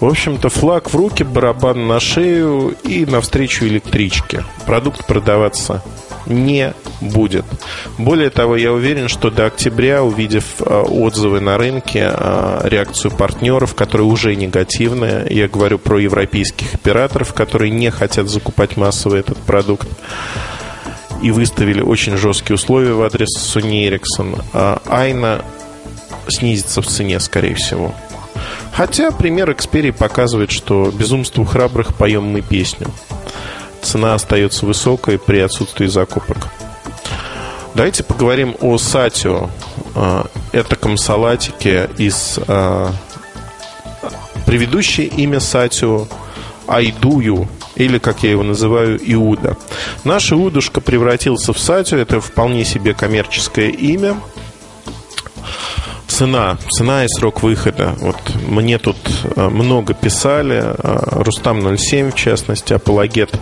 В 0.00 0.06
общем-то, 0.06 0.48
флаг 0.48 0.90
в 0.90 0.96
руки, 0.96 1.22
барабан 1.22 1.86
на 1.86 1.98
шею 1.98 2.76
и 2.82 3.06
навстречу 3.06 3.64
электричке. 3.64 4.44
Продукт 4.66 5.06
продаваться 5.06 5.82
не 6.26 6.74
будет. 7.00 7.44
Более 7.98 8.30
того, 8.30 8.56
я 8.56 8.72
уверен, 8.72 9.08
что 9.08 9.30
до 9.30 9.46
октября, 9.46 10.02
увидев 10.02 10.44
а, 10.60 10.82
отзывы 10.82 11.40
на 11.40 11.56
рынке, 11.58 12.04
а, 12.04 12.60
реакцию 12.64 13.10
партнеров, 13.10 13.74
которые 13.74 14.06
уже 14.06 14.34
негативные, 14.34 15.26
я 15.30 15.48
говорю 15.48 15.78
про 15.78 15.98
европейских 15.98 16.74
операторов, 16.74 17.34
которые 17.34 17.70
не 17.70 17.90
хотят 17.90 18.28
закупать 18.28 18.76
массово 18.76 19.16
этот 19.16 19.38
продукт, 19.38 19.88
и 21.22 21.30
выставили 21.30 21.80
очень 21.80 22.16
жесткие 22.16 22.56
условия 22.56 22.92
в 22.92 23.02
адрес 23.02 23.28
Sony 23.38 23.88
Ericsson. 23.88 24.42
А 24.52 24.82
Айна 24.86 25.42
снизится 26.28 26.82
в 26.82 26.86
цене, 26.86 27.20
скорее 27.20 27.54
всего. 27.54 27.94
Хотя 28.72 29.10
пример 29.12 29.50
Xperia 29.50 29.92
показывает, 29.92 30.50
что 30.50 30.90
безумству 30.90 31.44
храбрых 31.44 31.94
поем 31.94 32.24
мы 32.24 32.40
песню. 32.40 32.88
Цена 33.84 34.14
остается 34.14 34.66
высокой 34.66 35.18
при 35.18 35.38
отсутствии 35.38 35.86
закупок. 35.86 36.48
Давайте 37.74 38.02
поговорим 38.02 38.56
о 38.60 38.78
Сатио. 38.78 39.50
э, 39.94 40.24
этаком 40.52 40.96
салатике 40.96 41.90
из 41.98 42.38
э, 42.46 42.90
предыдущее 44.46 45.06
имя 45.06 45.40
Сатио 45.40 46.06
Айдую, 46.66 47.48
или, 47.74 47.98
как 47.98 48.22
я 48.22 48.30
его 48.30 48.42
называю, 48.42 48.98
Иуда. 49.12 49.56
Наш 50.04 50.32
Иудушка 50.32 50.80
превратился 50.80 51.52
в 51.52 51.58
Сатио, 51.58 51.98
это 51.98 52.20
вполне 52.20 52.64
себе 52.64 52.94
коммерческое 52.94 53.68
имя. 53.68 54.16
Цена, 56.14 56.58
цена 56.70 57.04
и 57.04 57.08
срок 57.08 57.42
выхода. 57.42 57.96
Вот 57.98 58.16
мне 58.46 58.78
тут 58.78 58.96
э, 59.34 59.48
много 59.48 59.94
писали, 59.94 60.62
э, 60.64 61.22
Рустам 61.24 61.76
07 61.76 62.12
в 62.12 62.14
частности, 62.14 62.72
апологет 62.72 63.36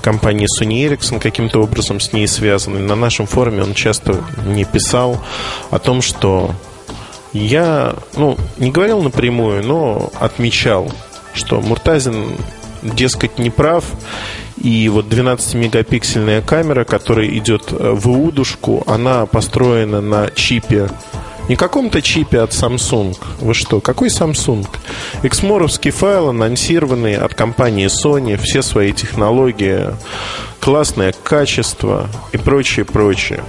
компании 0.00 0.46
Sony 0.46 0.88
Ericsson, 0.88 1.20
каким-то 1.20 1.60
образом 1.60 2.00
с 2.00 2.14
ней 2.14 2.26
связанный. 2.26 2.80
На 2.80 2.94
нашем 2.94 3.26
форуме 3.26 3.62
он 3.62 3.74
часто 3.74 4.24
не 4.46 4.64
писал 4.64 5.18
о 5.70 5.78
том, 5.78 6.00
что 6.00 6.52
я, 7.34 7.96
ну, 8.16 8.38
не 8.56 8.70
говорил 8.70 9.02
напрямую, 9.02 9.62
но 9.62 10.10
отмечал, 10.18 10.90
что 11.34 11.60
Муртазин, 11.60 12.38
дескать, 12.82 13.38
не 13.38 13.50
прав. 13.50 13.84
И 14.56 14.88
вот 14.88 15.04
12-мегапиксельная 15.04 16.40
камера, 16.40 16.84
которая 16.84 17.28
идет 17.28 17.72
э, 17.72 17.90
в 17.92 18.08
удушку, 18.10 18.84
она 18.86 19.26
построена 19.26 20.00
на 20.00 20.30
чипе 20.30 20.88
не 21.48 21.56
каком-то 21.56 22.02
чипе 22.02 22.40
от 22.40 22.50
Samsung. 22.50 23.16
Вы 23.40 23.54
что, 23.54 23.80
какой 23.80 24.08
Samsung? 24.08 24.66
Эксморовский 25.22 25.90
файл, 25.90 26.30
анонсированный 26.30 27.16
от 27.16 27.34
компании 27.34 27.86
Sony, 27.86 28.36
все 28.36 28.62
свои 28.62 28.92
технологии, 28.92 29.94
классное 30.60 31.12
качество 31.12 32.08
и 32.32 32.36
прочее, 32.38 32.84
прочее. 32.84 33.42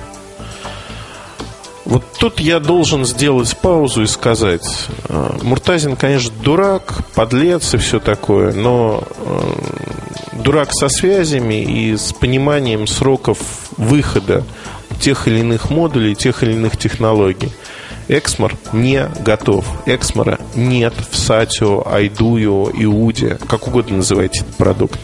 Вот 1.86 2.04
тут 2.20 2.42
я 2.42 2.60
должен 2.60 3.06
сделать 3.06 3.56
паузу 3.58 4.04
и 4.04 4.08
сказать, 4.08 4.88
э, 5.08 5.38
Муртазин, 5.42 5.96
конечно, 5.96 6.34
дурак, 6.44 7.00
подлец 7.16 7.74
и 7.74 7.78
все 7.78 8.02
такое, 8.02 8.52
но 8.52 9.06
э, 9.20 10.44
дурак 10.44 10.74
со 10.74 10.90
связями 10.90 11.64
и 11.64 11.96
с 11.96 12.12
пониманием 12.12 12.88
сроков 12.88 13.40
выхода 13.78 14.44
тех 15.00 15.30
или 15.30 15.40
иных 15.40 15.70
модулей, 15.70 16.14
тех 16.14 16.44
или 16.44 16.54
иных 16.54 16.76
технологий. 16.76 17.54
Эксмор 18.08 18.56
не 18.72 19.10
готов. 19.20 19.66
Эксмора 19.86 20.40
нет 20.56 20.94
в 21.12 21.18
Сатио, 21.18 21.86
Айдуо, 21.86 22.72
Иуде, 22.74 23.38
как 23.48 23.68
угодно 23.68 23.98
называйте 23.98 24.42
этот 24.42 24.56
продукт. 24.56 25.00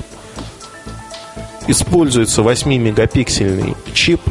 Используется 1.67 2.41
8-мегапиксельный 2.41 3.75
чип 3.93 4.21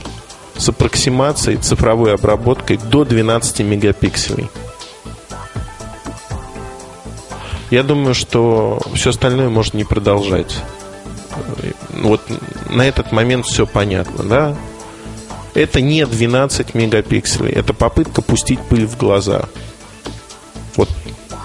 с 0.57 0.69
аппроксимацией 0.69 1.59
цифровой 1.59 2.15
обработкой 2.15 2.79
до 2.79 3.05
12 3.05 3.61
мегапикселей. 3.61 4.51
Я 7.71 7.83
думаю, 7.83 8.15
что 8.15 8.81
все 8.95 9.11
остальное 9.11 9.49
можно 9.49 9.79
не 9.79 9.85
продолжать. 9.85 10.57
Вот 11.91 12.21
на 12.69 12.87
этот 12.87 13.13
момент 13.13 13.47
все 13.47 13.67
понятно, 13.67 14.25
да? 14.25 14.57
Это 15.55 15.81
не 15.81 16.07
12 16.07 16.75
мегапикселей, 16.75 17.53
это 17.53 17.75
попытка 17.75 18.23
пустить 18.23 18.61
пыль 18.61 18.87
в 18.87 18.97
глаза. 18.97 19.49
Вот 20.77 20.89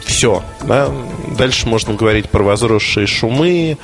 все. 0.06 0.42
Да? 0.64 0.90
Дальше 1.38 1.68
можно 1.68 1.94
говорить 1.94 2.30
про 2.30 2.44
возросшие 2.44 3.06
шумы, 3.06 3.78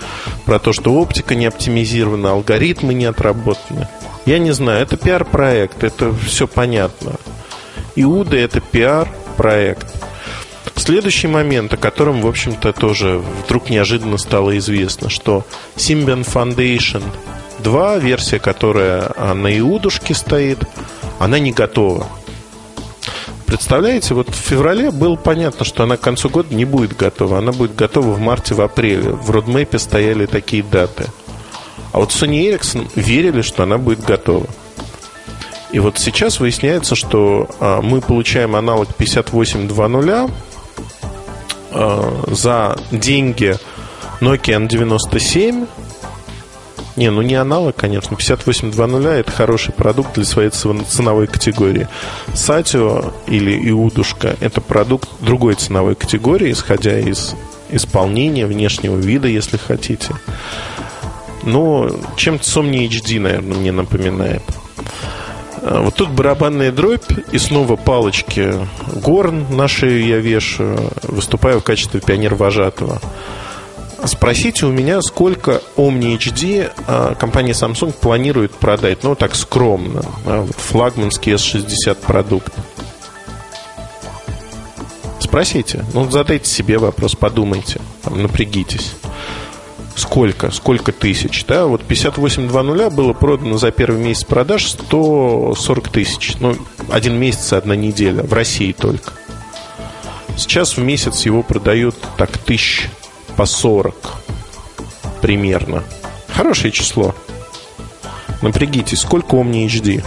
про 0.46 0.60
то, 0.60 0.74
что 0.74 0.94
оптика 0.94 1.36
не 1.36 1.46
оптимизирована, 1.46 2.32
алгоритмы 2.32 2.94
не 2.94 3.06
отработаны. 3.06 3.88
Я 4.26 4.40
не 4.40 4.52
знаю, 4.52 4.82
это 4.82 4.96
пиар-проект, 4.96 5.84
это 5.84 6.14
все 6.26 6.48
понятно. 6.48 7.16
Иуда– 7.96 8.38
это 8.38 8.62
пиар-проект. 8.62 9.88
Следующий 10.76 11.28
момент, 11.28 11.74
о 11.74 11.78
котором, 11.78 12.22
в 12.22 12.28
общем-то, 12.28 12.74
тоже 12.74 13.22
вдруг 13.46 13.70
неожиданно 13.70 14.18
стало 14.18 14.58
известно, 14.58 15.10
что 15.10 15.46
Symbian 15.76 16.26
Foundation 16.26 17.04
2, 17.64 17.98
версия, 17.98 18.40
которая 18.40 19.12
на 19.34 19.58
Иудушке 19.58 20.14
стоит, 20.14 20.60
она 21.20 21.40
не 21.40 21.52
готова. 21.52 22.08
Представляете, 23.46 24.14
вот 24.14 24.30
в 24.30 24.36
феврале 24.36 24.92
было 24.92 25.16
понятно, 25.16 25.64
что 25.64 25.84
она 25.84 25.98
к 25.98 26.02
концу 26.02 26.30
года 26.30 26.54
не 26.54 26.66
будет 26.66 26.96
готова. 26.96 27.38
Она 27.38 27.52
будет 27.52 27.76
готова 27.76 28.12
в 28.12 28.20
марте, 28.20 28.56
в 28.56 28.62
апреле. 28.62 29.12
В 29.12 29.30
родмэпе 29.30 29.80
стояли 29.80 30.26
такие 30.26 30.64
даты– 30.64 31.06
а 31.94 32.00
вот 32.00 32.10
Sony 32.10 32.50
Ericsson 32.50 32.90
верили, 32.96 33.42
что 33.42 33.64
она 33.64 33.78
будет 33.78 34.04
готова. 34.04 34.48
И 35.72 35.80
вот 35.80 36.00
сейчас 36.00 36.40
выясняется, 36.40 36.96
что 36.96 37.48
а, 37.60 37.82
мы 37.82 38.02
получаем 38.02 38.56
аналог 38.56 38.94
5820 38.96 40.32
а, 41.72 42.24
за 42.28 42.80
деньги 42.92 43.58
Nokia 44.22 44.68
N97. 44.68 45.68
Не, 46.96 47.10
ну 47.10 47.22
не 47.22 47.36
аналог, 47.36 47.76
конечно. 47.76 48.16
5820 48.16 49.06
это 49.06 49.32
хороший 49.32 49.74
продукт 49.74 50.14
для 50.14 50.26
своей 50.26 50.50
ценовой 50.50 51.28
категории. 51.28 51.88
Сатио 52.34 53.14
или 53.28 53.70
Иудушка 53.70 54.36
это 54.40 54.62
продукт 54.62 55.10
другой 55.20 55.56
ценовой 55.56 55.96
категории, 55.96 56.52
исходя 56.52 57.00
из 57.00 57.36
исполнения, 57.70 58.46
внешнего 58.46 58.96
вида, 58.96 59.28
если 59.28 59.58
хотите. 59.58 60.14
Но 61.44 61.90
чем-то 62.16 62.44
Somni 62.44 62.88
HD, 62.88 63.20
наверное, 63.20 63.58
мне 63.58 63.72
напоминает. 63.72 64.44
А, 65.62 65.82
вот 65.82 65.96
тут 65.96 66.10
барабанная 66.10 66.72
дробь 66.72 67.12
и 67.32 67.38
снова 67.38 67.76
палочки 67.76 68.56
горн 68.94 69.46
на 69.50 69.68
шею 69.68 70.06
я 70.06 70.18
вешаю, 70.18 70.92
выступаю 71.04 71.60
в 71.60 71.64
качестве 71.64 72.00
пионер-вожатого. 72.00 73.02
Спросите 74.06 74.66
у 74.66 74.72
меня, 74.72 75.02
сколько 75.02 75.62
Omni 75.78 76.18
HD 76.18 76.70
а, 76.88 77.16
компания 77.16 77.54
Samsung 77.54 77.94
планирует 77.94 78.52
продать, 78.52 79.04
ну 79.04 79.16
так 79.16 79.34
скромно, 79.34 80.04
а, 80.26 80.46
флагманский 80.58 81.34
S60 81.34 81.96
продукт. 82.06 82.54
Спросите, 85.20 85.86
ну 85.94 86.10
задайте 86.12 86.50
себе 86.50 86.78
вопрос, 86.80 87.16
подумайте, 87.16 87.80
там, 88.04 88.22
напрягитесь. 88.22 88.94
Сколько, 89.96 90.52
сколько 90.52 90.92
тысяч, 90.92 91.46
да, 91.46 91.66
вот 91.66 91.82
58.2.0 91.88 92.90
было 92.90 93.14
продано 93.14 93.58
за 93.58 93.72
первый 93.72 94.04
месяц 94.04 94.26
продаж 94.26 94.68
140 94.68 95.90
тысяч, 95.90 96.34
ну, 96.40 96.58
один 96.90 97.18
месяц, 97.18 97.54
одна 97.54 97.76
неделя, 97.76 98.24
в 98.24 98.34
России 98.34 98.74
только. 98.74 99.14
Сейчас 100.36 100.78
в 100.78 100.82
месяц 100.82 101.26
его 101.26 101.42
продают 101.42 101.96
так 102.18 102.38
тысяч 102.38 102.90
по 103.38 103.46
40 103.46 103.96
примерно. 105.22 105.84
Хорошее 106.28 106.72
число. 106.72 107.16
Напрягитесь, 108.42 109.00
сколько 109.00 109.38
Omni 109.38 109.68
HD? 109.68 110.04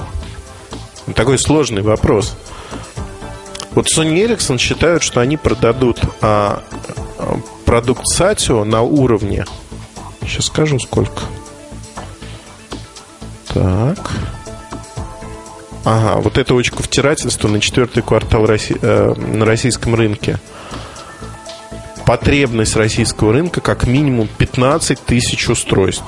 Такой 1.15 1.39
сложный 1.39 1.83
вопрос. 1.83 2.37
Вот 3.73 3.87
Sony 3.87 4.27
Ericsson 4.27 4.59
считают, 4.59 5.03
что 5.03 5.21
они 5.21 5.37
продадут 5.37 6.01
а, 6.21 6.63
продукт 7.65 8.05
Satio 8.19 8.65
на 8.65 8.83
уровне 8.83 9.45
Сейчас 10.27 10.47
скажу 10.47 10.79
сколько. 10.79 11.23
Так. 13.55 14.11
Ага, 15.85 16.21
вот 16.21 16.37
это 16.37 16.55
очко 16.55 16.83
втирательства 16.83 17.47
на 17.49 17.61
четвертый 17.61 18.03
квартал 18.03 18.45
Росси... 18.45 18.77
э, 18.81 19.15
на 19.15 19.45
российском 19.45 19.95
рынке. 19.95 20.41
Потребность 22.07 22.77
российского 22.77 23.33
рынка 23.33 23.61
как 23.61 23.87
минимум 23.87 24.29
15 24.39 25.01
тысяч 25.01 25.49
устройств. 25.49 26.05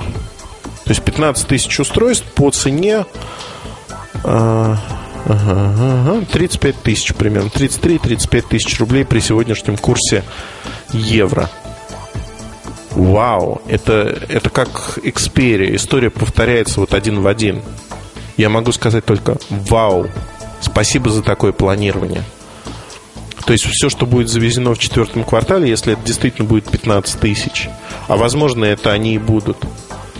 То 0.85 0.89
есть 0.91 1.03
15 1.03 1.47
тысяч 1.47 1.79
устройств 1.79 2.25
по 2.33 2.49
цене 2.49 3.05
э, 4.23 4.23
ага, 4.23 4.79
ага, 5.25 6.25
35 6.31 6.81
тысяч 6.81 7.13
примерно. 7.13 7.49
33-35 7.49 8.45
тысяч 8.49 8.79
рублей 8.79 9.05
при 9.05 9.19
сегодняшнем 9.19 9.77
курсе 9.77 10.23
евро 10.93 11.49
вау, 12.99 13.61
это, 13.67 14.17
это 14.27 14.49
как 14.49 14.99
Xperia, 15.03 15.75
история 15.75 16.09
повторяется 16.09 16.79
вот 16.79 16.93
один 16.93 17.21
в 17.21 17.27
один. 17.27 17.61
Я 18.37 18.49
могу 18.49 18.71
сказать 18.71 19.05
только 19.05 19.37
вау, 19.49 20.07
спасибо 20.61 21.09
за 21.09 21.23
такое 21.23 21.51
планирование. 21.51 22.23
То 23.49 23.53
есть 23.53 23.65
все, 23.65 23.89
что 23.89 24.05
будет 24.05 24.29
завезено 24.29 24.75
в 24.75 24.77
четвертом 24.77 25.23
квартале, 25.23 25.67
если 25.67 25.93
это 25.93 26.03
действительно 26.05 26.47
будет 26.47 26.69
15 26.69 27.19
тысяч, 27.19 27.67
а 28.07 28.15
возможно 28.15 28.63
это 28.63 28.91
они 28.91 29.15
и 29.15 29.17
будут, 29.17 29.57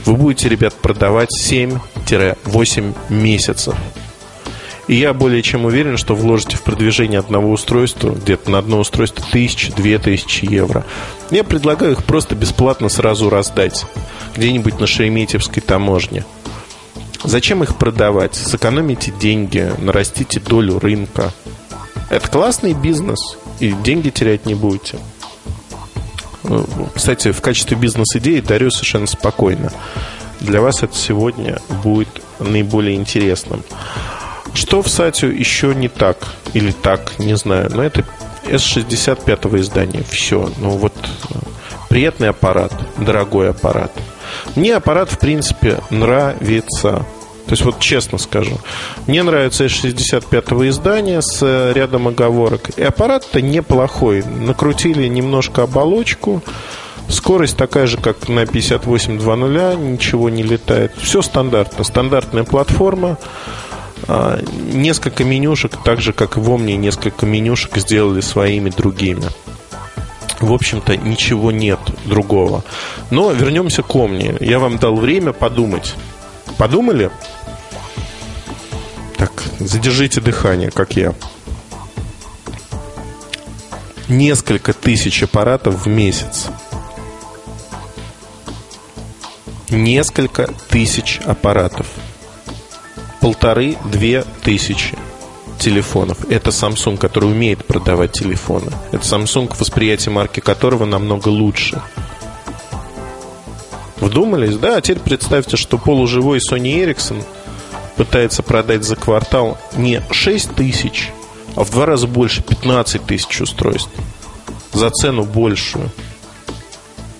вы 0.06 0.16
будете, 0.16 0.50
ребят, 0.50 0.74
продавать 0.74 1.30
7-8 1.40 2.96
месяцев. 3.10 3.76
И 4.88 4.96
я 4.96 5.14
более 5.14 5.44
чем 5.44 5.66
уверен, 5.66 5.98
что 5.98 6.16
вложите 6.16 6.58
в 6.58 6.64
продвижение 6.64 7.20
одного 7.20 7.52
устройства, 7.52 8.10
где-то 8.10 8.50
на 8.50 8.58
одно 8.58 8.80
устройство 8.80 9.24
тысячи, 9.32 9.72
две 9.74 10.00
тысячи 10.00 10.46
евро. 10.46 10.84
Я 11.30 11.44
предлагаю 11.44 11.92
их 11.92 12.06
просто 12.06 12.34
бесплатно 12.34 12.90
сразу 12.90 13.30
раздать 13.30 13.86
где-нибудь 14.36 14.80
на 14.80 14.88
Шереметьевской 14.88 15.62
таможне. 15.62 16.26
Зачем 17.24 17.62
их 17.62 17.76
продавать? 17.76 18.34
Сэкономите 18.34 19.14
деньги, 19.20 19.72
нарастите 19.78 20.40
долю 20.40 20.80
рынка. 20.80 21.32
Это 22.10 22.28
классный 22.28 22.74
бизнес, 22.74 23.38
и 23.60 23.72
деньги 23.72 24.10
терять 24.10 24.46
не 24.46 24.56
будете. 24.56 25.00
Кстати, 26.96 27.32
в 27.32 27.42
качестве 27.42 27.78
бизнес-идеи 27.78 28.40
дарю 28.40 28.72
совершенно 28.72 29.08
спокойно. 29.08 29.72
Для 30.40 30.62
вас 30.62 30.84
это 30.84 30.96
сегодня 30.96 31.60
будет 31.84 32.10
наиболее 32.40 32.96
интересным. 32.96 33.64
Что 34.54 34.82
в 34.82 34.88
Сатю 34.88 35.28
еще 35.28 35.76
не 35.76 35.90
так? 35.90 36.18
Или 36.54 36.72
так, 36.72 37.20
не 37.20 37.36
знаю. 37.36 37.70
Но 37.74 37.84
это 37.84 38.04
S65 38.46 39.60
издание. 39.60 40.04
Все. 40.10 40.50
Ну 40.58 40.72
вот 40.72 40.94
приятный 41.90 42.30
аппарат, 42.30 42.74
дорогой 42.98 43.52
аппарат. 43.52 43.92
Мне 44.56 44.76
аппарат, 44.76 45.12
в 45.12 45.20
принципе, 45.20 45.82
нравится. 45.90 47.06
То 47.50 47.54
есть, 47.54 47.66
вот 47.66 47.80
честно 47.80 48.20
скажу, 48.20 48.60
мне 49.08 49.24
нравится 49.24 49.66
S65 49.66 50.70
издание 50.70 51.20
с 51.24 51.74
рядом 51.74 52.08
оговорок. 52.08 52.70
И 52.78 52.84
аппарат-то 52.84 53.42
неплохой. 53.42 54.24
Накрутили 54.24 55.08
немножко 55.08 55.64
оболочку. 55.64 56.44
Скорость 57.08 57.58
такая 57.58 57.88
же, 57.88 57.98
как 57.98 58.30
на 58.30 58.44
58.2.0, 58.44 59.94
ничего 59.94 60.30
не 60.30 60.44
летает. 60.44 60.92
Все 61.02 61.24
стандартно. 61.24 61.84
Стандартная 61.84 62.44
платформа. 62.44 63.18
А, 64.08 64.40
несколько 64.72 65.24
менюшек, 65.24 65.72
так 65.84 66.02
же, 66.02 66.14
как 66.14 66.38
в 66.38 66.48
Omni, 66.52 66.76
несколько 66.76 67.26
менюшек 67.26 67.78
сделали 67.78 68.22
своими 68.22 68.70
другими. 68.70 69.24
В 70.40 70.54
общем-то, 70.54 70.98
ничего 70.98 71.52
нет 71.52 71.80
другого. 72.06 72.64
Но 73.10 73.32
вернемся 73.32 73.82
к 73.82 73.90
Omni. 73.90 74.38
Я 74.40 74.60
вам 74.60 74.78
дал 74.78 74.96
время 74.98 75.34
подумать. 75.34 75.96
Подумали? 76.60 77.10
Так, 79.20 79.34
задержите 79.60 80.22
дыхание, 80.22 80.72
как 80.72 80.96
я. 80.96 81.14
Несколько 84.08 84.72
тысяч 84.72 85.22
аппаратов 85.22 85.86
в 85.86 85.90
месяц. 85.90 86.48
Несколько 89.70 90.50
тысяч 90.70 91.20
аппаратов. 91.26 91.88
Полторы-две 93.20 94.24
тысячи 94.42 94.98
телефонов. 95.60 96.24
Это 96.32 96.52
Samsung, 96.52 96.98
который 96.98 97.30
умеет 97.30 97.66
продавать 97.66 98.14
телефоны. 98.14 98.72
Это 98.94 99.04
Samsung, 99.04 99.54
восприятие 99.60 100.14
марки 100.14 100.40
которого 100.40 100.86
намного 100.86 101.28
лучше. 101.28 101.82
Вдумались? 103.98 104.56
Да, 104.56 104.78
а 104.78 104.82
теперь 104.82 105.04
представьте, 105.04 105.58
что 105.58 105.78
полуживой 105.78 106.40
Sony 106.40 106.82
Ericsson– 106.82 107.22
пытается 108.00 108.44
продать 108.44 108.86
за 108.86 108.96
квартал 108.96 109.58
не 109.76 110.02
6 110.10 110.56
тысяч, 110.56 111.12
а 111.58 111.66
в 111.66 111.70
два 111.70 111.86
раза 111.86 112.08
больше, 112.08 112.42
15 112.42 113.06
тысяч 113.06 113.42
устройств. 113.42 113.92
За 114.72 114.90
цену 114.90 115.26
большую. 115.26 115.92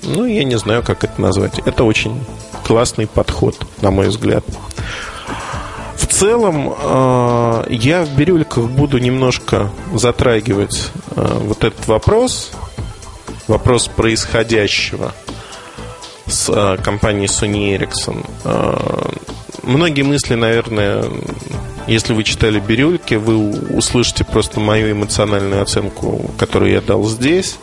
Ну, 0.04 0.26
я 0.26 0.46
не 0.46 0.58
знаю, 0.58 0.82
как 0.82 1.04
это 1.04 1.20
назвать. 1.20 1.60
Это 1.60 1.84
очень 1.84 2.24
классный 2.66 3.08
подход, 3.08 3.58
на 3.82 3.92
мой 3.92 4.08
взгляд. 4.08 4.46
В 5.98 6.08
целом, 6.08 6.74
э, 6.74 7.66
я 7.72 8.06
в 8.06 8.16
бирюльках 8.16 8.70
буду 8.70 9.00
немножко 9.00 9.70
затрагивать 9.94 10.92
э, 11.14 11.40
вот 11.42 11.66
этот 11.66 11.86
вопрос, 11.88 12.52
вопрос 13.50 13.90
происходящего 13.90 15.12
с 16.26 16.50
э, 16.50 16.78
компанией 16.82 17.28
Sony 17.28 17.78
Ericsson 17.78 18.26
многие 19.70 20.02
мысли, 20.02 20.36
наверное, 20.36 21.06
если 21.88 22.14
вы 22.14 22.24
читали 22.24 22.60
«Бирюльки», 22.60 23.16
вы 23.16 23.50
услышите 23.76 24.26
просто 24.26 24.60
мою 24.60 24.92
эмоциональную 24.92 25.62
оценку, 25.62 26.30
которую 26.38 26.72
я 26.72 26.82
дал 26.82 27.06
здесь. 27.06 27.58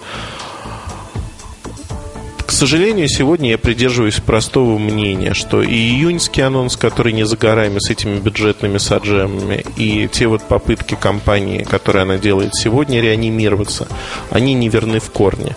К 2.46 2.52
сожалению, 2.52 3.08
сегодня 3.08 3.50
я 3.50 3.58
придерживаюсь 3.58 4.20
простого 4.20 4.78
мнения, 4.78 5.34
что 5.34 5.62
и 5.62 5.74
июньский 5.74 6.42
анонс, 6.42 6.76
который 6.76 7.12
не 7.12 7.26
за 7.26 7.36
горами 7.36 7.80
с 7.80 7.90
этими 7.90 8.18
бюджетными 8.18 8.78
саджемами, 8.78 9.64
и 9.76 10.08
те 10.10 10.28
вот 10.28 10.42
попытки 10.42 10.94
компании, 10.94 11.64
которые 11.64 12.02
она 12.02 12.18
делает 12.18 12.54
сегодня, 12.54 13.00
реанимироваться, 13.00 13.88
они 14.30 14.54
не 14.54 14.68
верны 14.68 15.00
в 15.00 15.10
корне. 15.10 15.56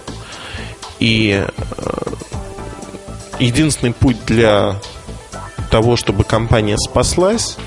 И 0.99 1.45
э, 1.77 2.11
единственный 3.39 3.93
путь 3.93 4.17
для 4.25 4.75
того, 5.69 5.95
чтобы 5.95 6.23
компания 6.23 6.77
спаслась, 6.77 7.57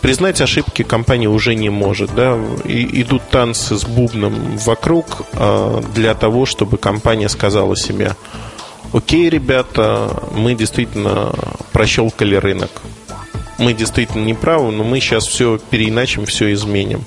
признать 0.00 0.40
ошибки 0.40 0.82
компания 0.82 1.28
уже 1.28 1.54
не 1.54 1.70
может. 1.70 2.14
Да? 2.14 2.38
И, 2.64 3.02
идут 3.02 3.22
танцы 3.30 3.76
с 3.76 3.84
бубном 3.84 4.56
вокруг 4.58 5.22
э, 5.32 5.82
для 5.94 6.14
того, 6.14 6.46
чтобы 6.46 6.78
компания 6.78 7.28
сказала 7.28 7.76
себе, 7.76 8.16
окей, 8.92 9.28
ребята, 9.28 10.10
мы 10.32 10.54
действительно 10.54 11.32
прощелкали 11.72 12.36
рынок. 12.36 12.70
Мы 13.58 13.72
действительно 13.72 14.24
не 14.24 14.34
правы, 14.34 14.72
но 14.72 14.82
мы 14.82 15.00
сейчас 15.00 15.26
все 15.26 15.58
переиначим, 15.70 16.26
все 16.26 16.52
изменим. 16.52 17.04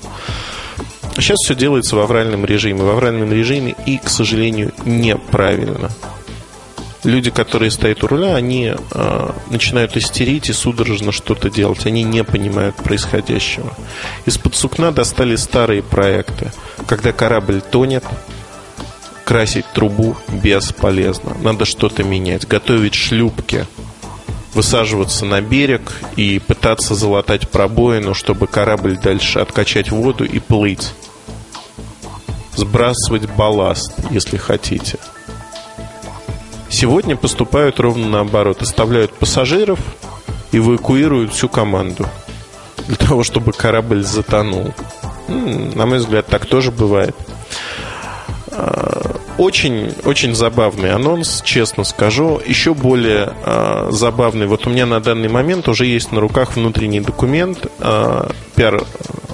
Сейчас 1.16 1.38
все 1.44 1.54
делается 1.54 1.96
в 1.96 1.98
авральном 1.98 2.44
режиме. 2.44 2.82
В 2.84 2.88
авральном 2.88 3.32
режиме 3.32 3.74
и, 3.86 3.98
к 3.98 4.08
сожалению, 4.08 4.72
неправильно 4.84 5.90
люди, 7.04 7.30
которые 7.30 7.70
стоят 7.70 8.02
у 8.04 8.06
руля, 8.06 8.34
они 8.34 8.74
э, 8.74 9.30
начинают 9.50 9.96
истерить 9.96 10.48
и 10.48 10.52
судорожно 10.52 11.12
что-то 11.12 11.50
делать. 11.50 11.86
Они 11.86 12.02
не 12.02 12.24
понимают 12.24 12.76
происходящего. 12.76 13.72
Из-под 14.26 14.54
сукна 14.54 14.90
достали 14.90 15.36
старые 15.36 15.82
проекты. 15.82 16.52
Когда 16.86 17.12
корабль 17.12 17.60
тонет, 17.60 18.04
красить 19.24 19.66
трубу 19.74 20.16
бесполезно. 20.28 21.36
Надо 21.42 21.64
что-то 21.64 22.02
менять. 22.02 22.46
Готовить 22.48 22.94
шлюпки. 22.94 23.66
Высаживаться 24.54 25.24
на 25.24 25.40
берег 25.40 25.92
и 26.16 26.40
пытаться 26.40 26.94
залатать 26.94 27.48
пробоину, 27.48 28.14
чтобы 28.14 28.46
корабль 28.46 28.96
дальше 28.96 29.38
откачать 29.38 29.90
воду 29.90 30.24
и 30.24 30.38
плыть. 30.38 30.94
Сбрасывать 32.56 33.30
балласт, 33.30 33.94
если 34.10 34.36
хотите. 34.36 34.98
Сегодня 36.70 37.16
поступают 37.16 37.80
ровно 37.80 38.08
наоборот. 38.08 38.62
Оставляют 38.62 39.12
пассажиров, 39.12 39.80
эвакуируют 40.52 41.32
всю 41.32 41.48
команду 41.48 42.06
для 42.86 42.96
того, 42.96 43.22
чтобы 43.22 43.52
корабль 43.52 44.02
затонул. 44.02 44.72
На 45.28 45.86
мой 45.86 45.98
взгляд, 45.98 46.26
так 46.26 46.46
тоже 46.46 46.70
бывает. 46.70 47.14
Очень, 49.38 49.94
очень 50.04 50.34
забавный 50.34 50.90
анонс, 50.90 51.42
честно 51.44 51.84
скажу. 51.84 52.40
Еще 52.44 52.74
более 52.74 53.34
э, 53.44 53.88
забавный. 53.90 54.48
Вот 54.48 54.66
у 54.66 54.70
меня 54.70 54.84
на 54.84 55.00
данный 55.00 55.28
момент 55.28 55.68
уже 55.68 55.86
есть 55.86 56.10
на 56.10 56.20
руках 56.20 56.56
внутренний 56.56 57.00
документ. 57.00 57.66
Э, 57.78 58.28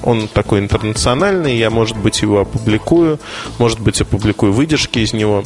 он 0.03 0.29
такой 0.29 0.61
интернациональный. 0.61 1.57
Я, 1.57 1.71
может 1.71 1.97
быть, 1.97 2.21
его 2.21 2.41
опубликую. 2.41 3.19
Может 3.59 3.81
быть, 3.81 4.03
опубликую 4.03 4.53
выдержки 4.53 4.99
из 4.99 5.15
него. 5.15 5.43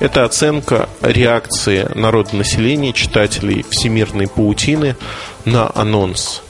Это 0.00 0.24
оценка 0.24 0.88
реакции 1.00 1.88
народонаселения, 1.94 2.92
читателей 2.92 3.64
всемирной 3.70 4.26
паутины 4.26 4.96
на 5.44 5.70
анонс 5.72 6.42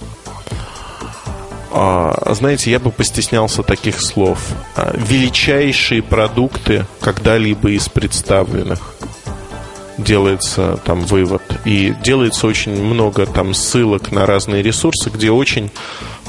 знаете, 2.34 2.70
я 2.70 2.80
бы 2.80 2.90
постеснялся 2.90 3.62
таких 3.62 4.00
слов. 4.00 4.40
А, 4.76 4.92
величайшие 4.96 6.02
продукты 6.02 6.84
когда-либо 7.00 7.70
из 7.70 7.88
представленных 7.88 8.94
делается 9.98 10.78
там 10.84 11.00
вывод. 11.02 11.42
И 11.64 11.94
делается 12.02 12.46
очень 12.46 12.72
много 12.82 13.26
там 13.26 13.54
ссылок 13.54 14.10
на 14.10 14.26
разные 14.26 14.62
ресурсы, 14.62 15.10
где 15.10 15.30
очень 15.30 15.70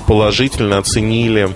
положительно 0.08 0.78
оценили 0.78 1.50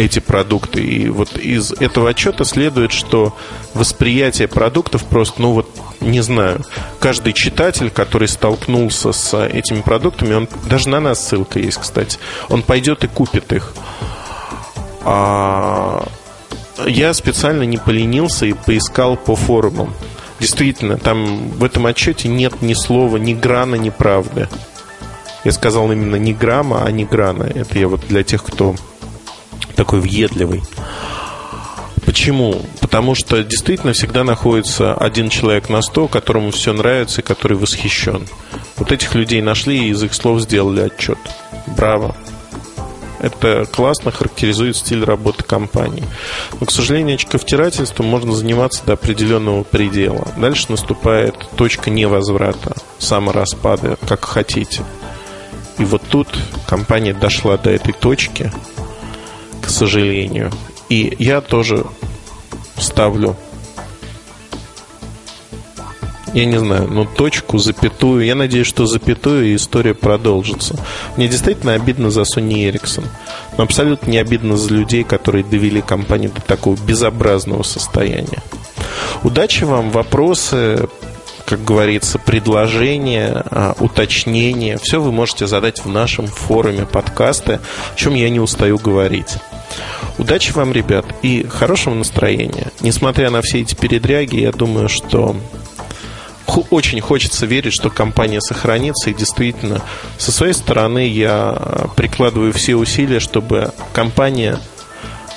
эти 0.00 0.18
продукты. 0.18 0.82
И 0.82 1.08
вот 1.08 1.36
из 1.36 1.72
этого 1.72 2.10
отчета 2.10 2.44
следует, 2.44 2.92
что 2.92 3.36
восприятие 3.74 4.48
продуктов 4.48 5.04
просто, 5.04 5.42
ну 5.42 5.52
вот, 5.52 5.68
не 6.00 6.22
знаю, 6.22 6.64
каждый 6.98 7.34
читатель, 7.34 7.90
который 7.90 8.28
столкнулся 8.28 9.12
с 9.12 9.36
этими 9.46 9.82
продуктами, 9.82 10.34
он 10.34 10.48
даже 10.68 10.88
на 10.88 11.00
нас 11.00 11.26
ссылка 11.26 11.58
есть, 11.58 11.78
кстати, 11.78 12.18
он 12.48 12.62
пойдет 12.62 13.04
и 13.04 13.08
купит 13.08 13.52
их. 13.52 13.74
А 15.04 16.06
я 16.86 17.12
специально 17.12 17.64
не 17.64 17.76
поленился 17.76 18.46
и 18.46 18.54
поискал 18.54 19.16
по 19.16 19.36
форумам. 19.36 19.92
Действительно, 20.40 20.96
там 20.96 21.50
в 21.50 21.64
этом 21.64 21.84
отчете 21.84 22.28
нет 22.28 22.62
ни 22.62 22.72
слова, 22.72 23.18
ни 23.18 23.34
грана, 23.34 23.74
ни 23.74 23.90
правды. 23.90 24.48
Я 25.44 25.52
сказал 25.52 25.92
именно 25.92 26.16
не 26.16 26.32
грамма, 26.32 26.84
а 26.84 26.90
не 26.90 27.04
грана. 27.04 27.44
Это 27.44 27.78
я 27.78 27.88
вот 27.88 28.06
для 28.08 28.22
тех, 28.22 28.42
кто 28.42 28.74
такой 29.76 30.00
въедливый. 30.00 30.62
Почему? 32.04 32.62
Потому 32.80 33.14
что 33.14 33.42
действительно 33.44 33.92
всегда 33.92 34.24
находится 34.24 34.94
один 34.94 35.28
человек 35.28 35.68
на 35.68 35.80
сто, 35.82 36.08
которому 36.08 36.50
все 36.50 36.72
нравится 36.72 37.20
и 37.20 37.24
который 37.24 37.56
восхищен. 37.56 38.26
Вот 38.76 38.90
этих 38.90 39.14
людей 39.14 39.42
нашли 39.42 39.86
и 39.86 39.90
из 39.90 40.02
их 40.02 40.14
слов 40.14 40.40
сделали 40.40 40.80
отчет. 40.80 41.18
Браво. 41.76 42.16
Это 43.20 43.66
классно 43.70 44.10
характеризует 44.10 44.76
стиль 44.76 45.04
работы 45.04 45.44
компании. 45.44 46.04
Но, 46.58 46.66
к 46.66 46.70
сожалению, 46.70 47.16
очковтирательством 47.16 48.06
можно 48.06 48.32
заниматься 48.32 48.82
до 48.86 48.94
определенного 48.94 49.62
предела. 49.62 50.26
Дальше 50.38 50.66
наступает 50.70 51.36
точка 51.54 51.90
невозврата, 51.90 52.74
самораспада, 52.98 53.98
как 54.08 54.24
хотите. 54.24 54.82
И 55.78 55.84
вот 55.84 56.02
тут 56.08 56.28
компания 56.66 57.12
дошла 57.12 57.58
до 57.58 57.70
этой 57.70 57.92
точки, 57.92 58.50
к 59.60 59.68
сожалению. 59.68 60.50
И 60.88 61.14
я 61.18 61.40
тоже 61.40 61.84
ставлю 62.78 63.36
я 66.32 66.44
не 66.44 66.58
знаю, 66.58 66.86
ну 66.88 67.04
точку, 67.04 67.58
запятую. 67.58 68.24
Я 68.24 68.36
надеюсь, 68.36 68.66
что 68.66 68.86
запятую 68.86 69.46
и 69.46 69.56
история 69.56 69.94
продолжится. 69.94 70.76
Мне 71.16 71.26
действительно 71.26 71.72
обидно 71.74 72.10
за 72.10 72.20
Sony 72.20 72.70
Ericsson. 72.70 73.04
Но 73.58 73.64
абсолютно 73.64 74.10
не 74.10 74.18
обидно 74.18 74.56
за 74.56 74.72
людей, 74.72 75.02
которые 75.02 75.42
довели 75.42 75.80
компанию 75.80 76.30
до 76.30 76.40
такого 76.40 76.76
безобразного 76.76 77.64
состояния. 77.64 78.42
Удачи 79.24 79.64
вам, 79.64 79.90
вопросы, 79.90 80.88
как 81.46 81.64
говорится, 81.64 82.20
предложения, 82.20 83.42
а, 83.50 83.74
уточнения. 83.80 84.78
Все 84.80 85.00
вы 85.00 85.10
можете 85.10 85.48
задать 85.48 85.84
в 85.84 85.88
нашем 85.88 86.28
форуме 86.28 86.86
подкаста, 86.86 87.60
о 87.92 87.96
чем 87.96 88.14
я 88.14 88.30
не 88.30 88.38
устаю 88.38 88.78
говорить. 88.78 89.36
Удачи 90.18 90.52
вам, 90.52 90.72
ребят, 90.72 91.06
и 91.22 91.46
хорошего 91.46 91.94
настроения. 91.94 92.68
Несмотря 92.80 93.30
на 93.30 93.42
все 93.42 93.60
эти 93.60 93.74
передряги, 93.74 94.40
я 94.40 94.52
думаю, 94.52 94.88
что 94.88 95.36
очень 96.70 97.00
хочется 97.00 97.46
верить, 97.46 97.72
что 97.72 97.90
компания 97.90 98.40
сохранится. 98.40 99.10
И 99.10 99.14
действительно, 99.14 99.82
со 100.18 100.32
своей 100.32 100.52
стороны 100.52 101.06
я 101.06 101.88
прикладываю 101.96 102.52
все 102.52 102.74
усилия, 102.74 103.20
чтобы 103.20 103.72
компания 103.92 104.58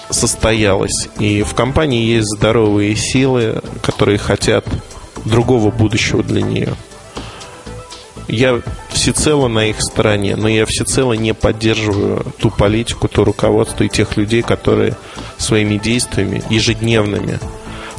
состоялась. 0.10 1.10
И 1.20 1.44
в 1.44 1.54
компании 1.54 2.06
есть 2.06 2.28
здоровые 2.38 2.96
силы, 2.96 3.62
которые 3.82 4.18
хотят 4.18 4.66
другого 5.26 5.72
будущего 5.72 6.24
для 6.24 6.42
нее. 6.42 6.76
Я 8.28 8.62
всецело 8.90 9.48
на 9.48 9.68
их 9.68 9.82
стороне, 9.82 10.36
но 10.36 10.48
я 10.48 10.66
всецело 10.66 11.14
не 11.14 11.34
поддерживаю 11.34 12.26
ту 12.40 12.50
политику, 12.50 13.08
то 13.08 13.24
руководство 13.24 13.84
и 13.84 13.90
тех 13.90 14.18
людей, 14.18 14.42
которые 14.42 14.96
своими 15.38 15.78
действиями 15.78 16.44
ежедневными 16.50 17.40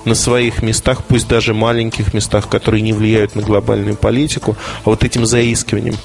на 0.04 0.14
своих 0.14 0.62
местах, 0.62 1.02
пусть 1.04 1.28
даже 1.28 1.54
маленьких 1.54 2.12
местах, 2.12 2.48
которые 2.48 2.82
не 2.82 2.92
влияют 2.92 3.34
на 3.34 3.42
глобальную 3.42 3.96
политику, 3.96 4.56
а 4.84 4.90
вот 4.90 5.02
этим 5.02 5.24
заискиванием. 5.24 5.96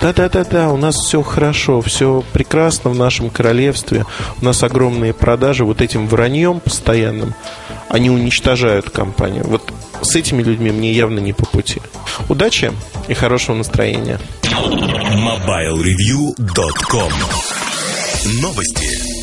Да-да-да-да, 0.00 0.70
у 0.70 0.76
нас 0.76 0.96
все 0.96 1.22
хорошо, 1.22 1.80
все 1.80 2.22
прекрасно 2.32 2.90
в 2.90 2.96
нашем 2.96 3.30
королевстве, 3.30 4.04
у 4.40 4.44
нас 4.44 4.62
огромные 4.62 5.14
продажи, 5.14 5.64
вот 5.64 5.80
этим 5.80 6.06
враньем 6.06 6.60
постоянным 6.60 7.34
они 7.88 8.10
уничтожают 8.10 8.90
компанию. 8.90 9.44
Вот 9.46 9.65
с 10.16 10.18
этими 10.18 10.42
людьми 10.42 10.70
мне 10.70 10.92
явно 10.92 11.18
не 11.18 11.34
по 11.34 11.44
пути. 11.44 11.82
Удачи 12.30 12.72
и 13.06 13.12
хорошего 13.12 13.54
настроения. 13.54 14.18
MobileReview.com 14.44 17.12
Новости. 18.40 19.15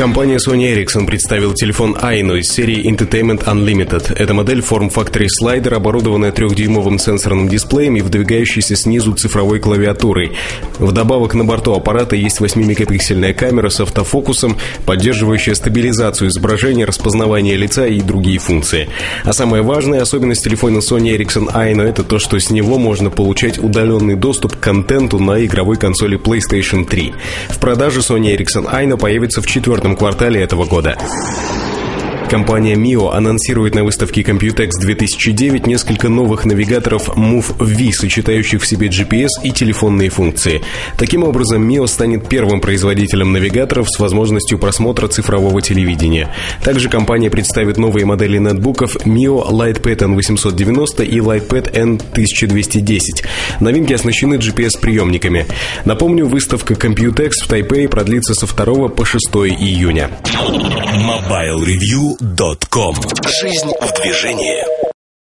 Компания 0.00 0.38
Sony 0.38 0.74
Ericsson 0.74 1.04
представила 1.04 1.54
телефон 1.54 1.94
Aino 1.94 2.38
из 2.38 2.50
серии 2.50 2.90
Entertainment 2.90 3.44
Unlimited. 3.44 4.14
Это 4.16 4.32
модель 4.32 4.60
Form 4.60 4.90
Factory 4.90 5.26
Slider, 5.26 5.74
оборудованная 5.74 6.32
трехдюймовым 6.32 6.98
сенсорным 6.98 7.48
дисплеем 7.50 7.96
и 7.96 8.00
вдвигающейся 8.00 8.76
снизу 8.76 9.12
цифровой 9.12 9.60
клавиатурой. 9.60 10.32
Вдобавок 10.78 11.34
на 11.34 11.44
борту 11.44 11.74
аппарата 11.74 12.16
есть 12.16 12.40
8-мегапиксельная 12.40 13.34
камера 13.34 13.68
с 13.68 13.78
автофокусом, 13.80 14.56
поддерживающая 14.86 15.52
стабилизацию 15.52 16.30
изображения, 16.30 16.86
распознавание 16.86 17.58
лица 17.58 17.86
и 17.86 18.00
другие 18.00 18.38
функции. 18.38 18.88
А 19.24 19.34
самая 19.34 19.62
важная 19.62 20.00
особенность 20.00 20.42
телефона 20.42 20.78
Sony 20.78 21.14
Ericsson 21.14 21.54
Aino 21.54 21.82
это 21.82 22.04
то, 22.04 22.18
что 22.18 22.40
с 22.40 22.48
него 22.48 22.78
можно 22.78 23.10
получать 23.10 23.58
удаленный 23.58 24.16
доступ 24.16 24.56
к 24.56 24.60
контенту 24.60 25.18
на 25.18 25.44
игровой 25.44 25.76
консоли 25.76 26.18
PlayStation 26.18 26.86
3. 26.86 27.12
В 27.50 27.58
продаже 27.58 28.00
Sony 28.00 28.34
Ericsson 28.34 28.64
Aino 28.72 28.96
появится 28.96 29.42
в 29.42 29.46
четвертом 29.46 29.89
четвертом 29.90 29.96
квартале 29.96 30.42
этого 30.42 30.64
года. 30.66 30.96
Компания 32.30 32.76
MIO 32.76 33.10
анонсирует 33.12 33.74
на 33.74 33.82
выставке 33.82 34.22
Computex 34.22 34.70
2009 34.80 35.66
несколько 35.66 36.08
новых 36.08 36.44
навигаторов 36.44 37.08
Move 37.08 37.56
V, 37.58 37.92
сочетающих 37.92 38.62
в 38.62 38.66
себе 38.68 38.86
GPS 38.86 39.30
и 39.42 39.50
телефонные 39.50 40.10
функции. 40.10 40.62
Таким 40.96 41.24
образом, 41.24 41.68
MIO 41.68 41.88
станет 41.88 42.28
первым 42.28 42.60
производителем 42.60 43.32
навигаторов 43.32 43.88
с 43.90 43.98
возможностью 43.98 44.60
просмотра 44.60 45.08
цифрового 45.08 45.60
телевидения. 45.60 46.32
Также 46.62 46.88
компания 46.88 47.30
представит 47.30 47.78
новые 47.78 48.06
модели 48.06 48.38
нетбуков 48.38 48.94
MIO 49.04 49.50
LightPad 49.50 50.16
N890 50.16 51.04
и 51.04 51.18
LightPad 51.18 51.72
N1210. 51.72 53.26
Новинки 53.58 53.92
оснащены 53.92 54.34
GPS-приемниками. 54.34 55.46
Напомню, 55.84 56.26
выставка 56.26 56.74
Computex 56.74 57.30
в 57.42 57.48
Тайпее 57.48 57.88
продлится 57.88 58.34
со 58.34 58.46
2 58.46 58.88
по 58.90 59.04
6 59.04 59.30
июня. 59.34 60.10
Mobile 60.94 61.64
Review 61.64 62.19
Ком. 62.68 62.94
Жизнь 63.40 63.72
в 63.80 64.02
движении. 64.02 64.62